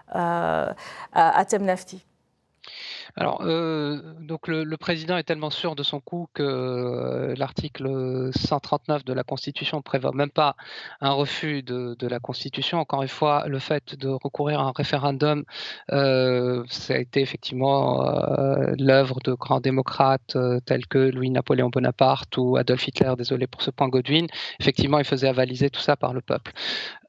à, 0.09 0.75
à 1.13 1.45
Temnafti? 1.45 2.05
Alors, 3.19 3.41
euh, 3.47 3.99
donc 4.21 4.47
le, 4.47 4.77
président 4.77 5.17
est 5.17 5.23
tellement 5.23 5.49
sûr 5.49 5.75
de 5.75 5.83
son 5.83 6.01
coup 6.01 6.29
que 6.35 6.43
euh, 6.43 7.35
l'article 7.39 8.31
139 8.37 9.07
de 9.07 9.13
la 9.15 9.25
Constitution 9.25 9.79
ne 9.79 9.83
prévoit 9.83 10.13
même 10.13 10.31
pas 10.31 10.55
un 11.01 11.13
refus 11.13 11.63
de, 11.63 11.97
la 12.07 12.21
Constitution. 12.21 12.79
Encore 12.79 13.01
une 13.03 13.09
fois, 13.09 13.45
le 13.49 13.59
fait 13.59 13.95
de 13.95 14.09
recourir 14.09 14.61
à 14.61 14.65
un 14.65 14.73
référendum, 14.77 15.45
euh, 15.93 16.63
ça 16.69 16.95
a 16.95 16.99
été 16.99 17.23
effectivement 17.23 18.05
l'œuvre 18.79 19.19
de 19.25 19.33
grands 19.33 19.61
démocrates 19.61 20.37
tels 20.67 20.87
que 20.87 20.99
Louis-Napoléon 20.99 21.71
Bonaparte 21.71 22.37
ou 22.37 22.57
Adolf 22.59 22.87
Hitler, 22.87 23.15
désolé 23.17 23.47
pour 23.47 23.63
ce 23.63 23.71
point 23.71 23.89
Godwin. 23.89 24.27
Effectivement, 24.61 24.99
il 24.99 25.07
faisait 25.07 25.29
avaliser 25.29 25.71
tout 25.71 25.81
ça 25.81 25.97
par 25.97 26.13
le 26.13 26.21
peuple. 26.21 26.53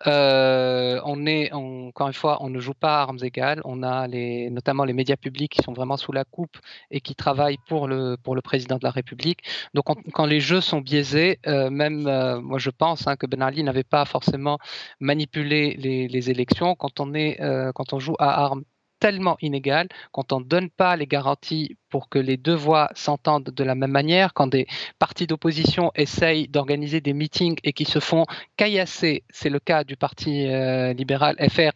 on 0.06 1.26
est, 1.26 1.52
encore 1.52 2.08
une 2.08 2.13
fois, 2.13 2.38
on 2.41 2.50
ne 2.50 2.60
joue 2.60 2.74
pas 2.74 3.00
à 3.00 3.02
armes 3.02 3.20
égales. 3.22 3.62
On 3.65 3.84
a 3.84 4.08
les, 4.08 4.50
notamment 4.50 4.86
les 4.86 4.93
médias 4.93 5.17
publics 5.17 5.52
qui 5.52 5.62
sont 5.63 5.74
vraiment 5.74 5.97
sous 5.98 6.12
la 6.12 6.24
coupe 6.24 6.58
et 6.92 7.02
qui 7.02 7.16
travaille 7.16 7.58
pour 7.68 7.88
le, 7.88 8.18
président 8.44 8.78
de 8.78 8.84
la 8.84 8.92
République. 8.92 9.40
Donc 9.74 9.86
quand 10.14 10.26
les 10.26 10.40
jeux 10.40 10.62
sont 10.62 10.82
biaisés, 10.82 11.40
euh, 11.48 11.70
même 11.70 12.08
euh, 12.08 12.40
moi 12.42 12.60
je 12.60 12.70
pense 12.70 13.08
hein, 13.08 13.16
que 13.16 13.26
Ben 13.26 13.42
Ali 13.42 13.64
n'avait 13.64 13.84
pas 13.84 14.06
forcément 14.06 14.60
manipulé 15.00 15.76
les, 15.78 16.30
élections 16.30 16.76
euh, 16.80 17.72
quand 17.74 17.94
on 17.94 18.00
joue 18.00 18.16
à 18.20 18.44
armes 18.44 18.64
tellement 19.00 19.38
inégales, 19.42 19.88
quand 20.12 20.34
on 20.34 20.40
ne 20.40 20.46
donne 20.46 20.70
pas 20.70 20.96
les 20.96 21.08
garanties 21.08 21.78
pour 21.90 22.10
que 22.10 22.20
les 22.20 22.38
deux 22.38 22.56
voix 22.56 22.90
s'entendent 22.96 23.52
de 23.52 23.64
la 23.64 23.76
même 23.76 23.92
manière, 23.92 24.34
quand 24.34 24.48
des 24.48 24.68
partis 25.00 25.28
d'opposition 25.28 25.92
essayent 25.96 26.48
d'organiser 26.48 27.02
des 27.02 27.14
meetings 27.14 27.58
et 27.64 27.74
qui 27.74 27.86
se 27.86 28.00
font 28.00 28.26
caillasser, 28.58 29.24
c'est 29.30 29.50
le 29.50 29.60
cas 29.60 29.84
du 29.84 29.96
Parti 29.96 30.48
libéral 30.96 31.36
FR, 31.50 31.72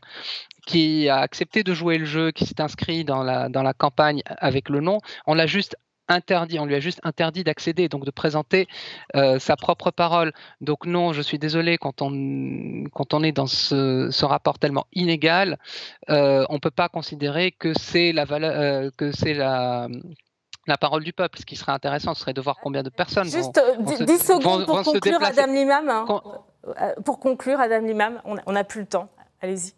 qui 0.65 1.09
a 1.09 1.17
accepté 1.17 1.63
de 1.63 1.73
jouer 1.73 1.97
le 1.97 2.05
jeu, 2.05 2.31
qui 2.31 2.45
s'est 2.45 2.61
inscrit 2.61 3.03
dans 3.03 3.23
la, 3.23 3.49
dans 3.49 3.63
la 3.63 3.73
campagne 3.73 4.21
avec 4.25 4.69
le 4.69 4.79
nom, 4.79 4.99
on 5.25 5.33
l'a 5.33 5.47
juste 5.47 5.75
interdit, 6.11 6.59
on 6.59 6.65
lui 6.65 6.75
a 6.75 6.79
juste 6.79 6.99
interdit 7.03 7.43
d'accéder, 7.43 7.89
donc 7.89 8.05
de 8.05 8.11
présenter 8.11 8.67
euh, 9.15 9.39
sa 9.39 9.55
propre 9.55 9.91
parole. 9.91 10.31
Donc 10.61 10.85
non, 10.85 11.13
je 11.13 11.21
suis 11.21 11.39
désolé, 11.39 11.77
quand 11.77 12.01
on, 12.01 12.83
quand 12.93 13.13
on 13.13 13.23
est 13.23 13.31
dans 13.31 13.47
ce, 13.47 14.25
rapport 14.25 14.59
tellement 14.59 14.85
inégal, 14.93 15.57
euh, 16.09 16.45
on 16.49 16.55
ne 16.55 16.59
peut 16.59 16.71
pas 16.71 16.89
considérer 16.89 17.51
que 17.51 17.73
c'est 17.73 18.11
la 18.11 18.25
valeur, 18.25 18.53
euh, 18.55 18.89
que 18.95 19.11
c'est 19.11 19.33
la 19.33 19.87
la 20.67 20.77
parole 20.77 21.03
du 21.03 21.11
peuple. 21.11 21.39
Ce 21.39 21.45
qui 21.45 21.55
serait 21.55 21.71
intéressant, 21.71 22.13
ce 22.13 22.21
serait 22.21 22.33
de 22.33 22.41
voir 22.41 22.57
combien 22.61 22.83
de 22.83 22.89
personnes 22.89 23.27
Juste 23.27 23.59
10 23.79 24.17
secondes 24.19 24.67
pour 24.67 24.83
conclure, 24.83 25.21
Adam 25.23 25.51
Limam. 25.51 25.89
Hein. 25.89 26.05
Pour 27.03 27.19
conclure, 27.19 27.59
Adam 27.59 27.79
Limam, 27.79 28.21
on 28.23 28.51
n'a 28.51 28.63
plus 28.63 28.81
le 28.81 28.87
temps. 28.87 29.09
Allez-y. 29.41 29.73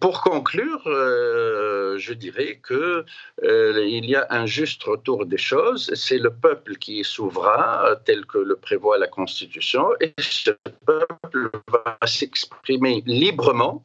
Pour 0.00 0.20
conclure, 0.20 0.86
euh, 0.86 1.98
je 1.98 2.12
dirais 2.12 2.60
que 2.62 3.04
euh, 3.42 3.84
il 3.84 4.08
y 4.08 4.14
a 4.14 4.28
un 4.30 4.46
juste 4.46 4.84
retour 4.84 5.26
des 5.26 5.38
choses. 5.38 5.92
C'est 5.94 6.18
le 6.18 6.30
peuple 6.30 6.76
qui 6.76 7.00
est 7.00 7.04
souverain, 7.04 7.96
tel 8.04 8.24
que 8.24 8.38
le 8.38 8.54
prévoit 8.54 8.96
la 8.96 9.08
Constitution, 9.08 9.88
et 10.00 10.14
ce 10.18 10.52
peuple 10.86 11.50
va 11.66 11.98
s'exprimer 12.06 13.02
librement. 13.06 13.84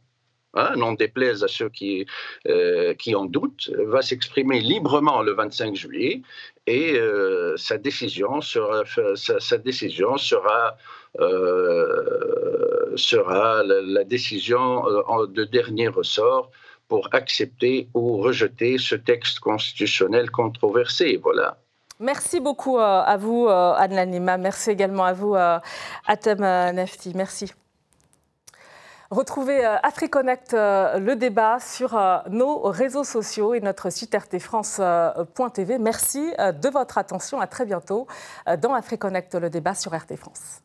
Hein, 0.53 0.75
non 0.75 0.93
déplaise 0.93 1.43
à 1.43 1.47
ceux 1.47 1.69
qui, 1.69 2.05
euh, 2.47 2.93
qui 2.95 3.13
en 3.13 3.25
doutent, 3.25 3.69
va 3.77 4.01
s'exprimer 4.01 4.59
librement 4.59 5.21
le 5.21 5.33
25 5.33 5.75
juillet 5.75 6.21
et 6.65 6.99
sa 7.57 7.77
décision 7.77 8.41
sera, 8.41 8.83
sa, 9.15 9.57
décision 9.57 10.17
sera 10.17 10.77
euh, 11.19 12.66
sera 12.97 13.63
la, 13.63 14.03
décision 14.03 14.87
euh, 14.87 15.27
de 15.27 15.43
dernier 15.43 15.87
ressort 15.87 16.51
pour 16.87 17.09
accepter 17.13 17.89
ou 17.93 18.17
rejeter 18.17 18.77
ce 18.77 18.95
texte 18.95 19.39
constitutionnel 19.39 20.31
controversé. 20.31 21.19
Voilà. 21.21 21.57
Merci 21.99 22.39
beaucoup 22.39 22.77
euh, 22.77 22.81
à 22.81 23.17
vous, 23.17 23.47
Adnan 23.47 24.11
Lima. 24.11 24.37
Merci 24.37 24.71
également 24.71 25.05
à 25.05 25.13
vous, 25.13 25.35
Atem 26.07 26.39
Nafti. 26.39 27.13
Merci. 27.15 27.51
Retrouvez 29.09 29.63
AfriConnect, 29.63 30.51
le 30.51 31.13
débat 31.15 31.59
sur 31.59 31.97
nos 32.29 32.59
réseaux 32.63 33.05
sociaux 33.05 33.53
et 33.53 33.61
notre 33.61 33.89
site 33.89 34.13
rtfrance.tv. 34.13 35.79
Merci 35.79 36.33
de 36.37 36.69
votre 36.69 36.97
attention. 36.97 37.39
À 37.39 37.47
très 37.47 37.65
bientôt 37.65 38.05
dans 38.59 38.73
AfriConnect, 38.73 39.35
le 39.35 39.49
débat 39.49 39.75
sur 39.75 39.93
RT 39.93 40.17
France. 40.17 40.61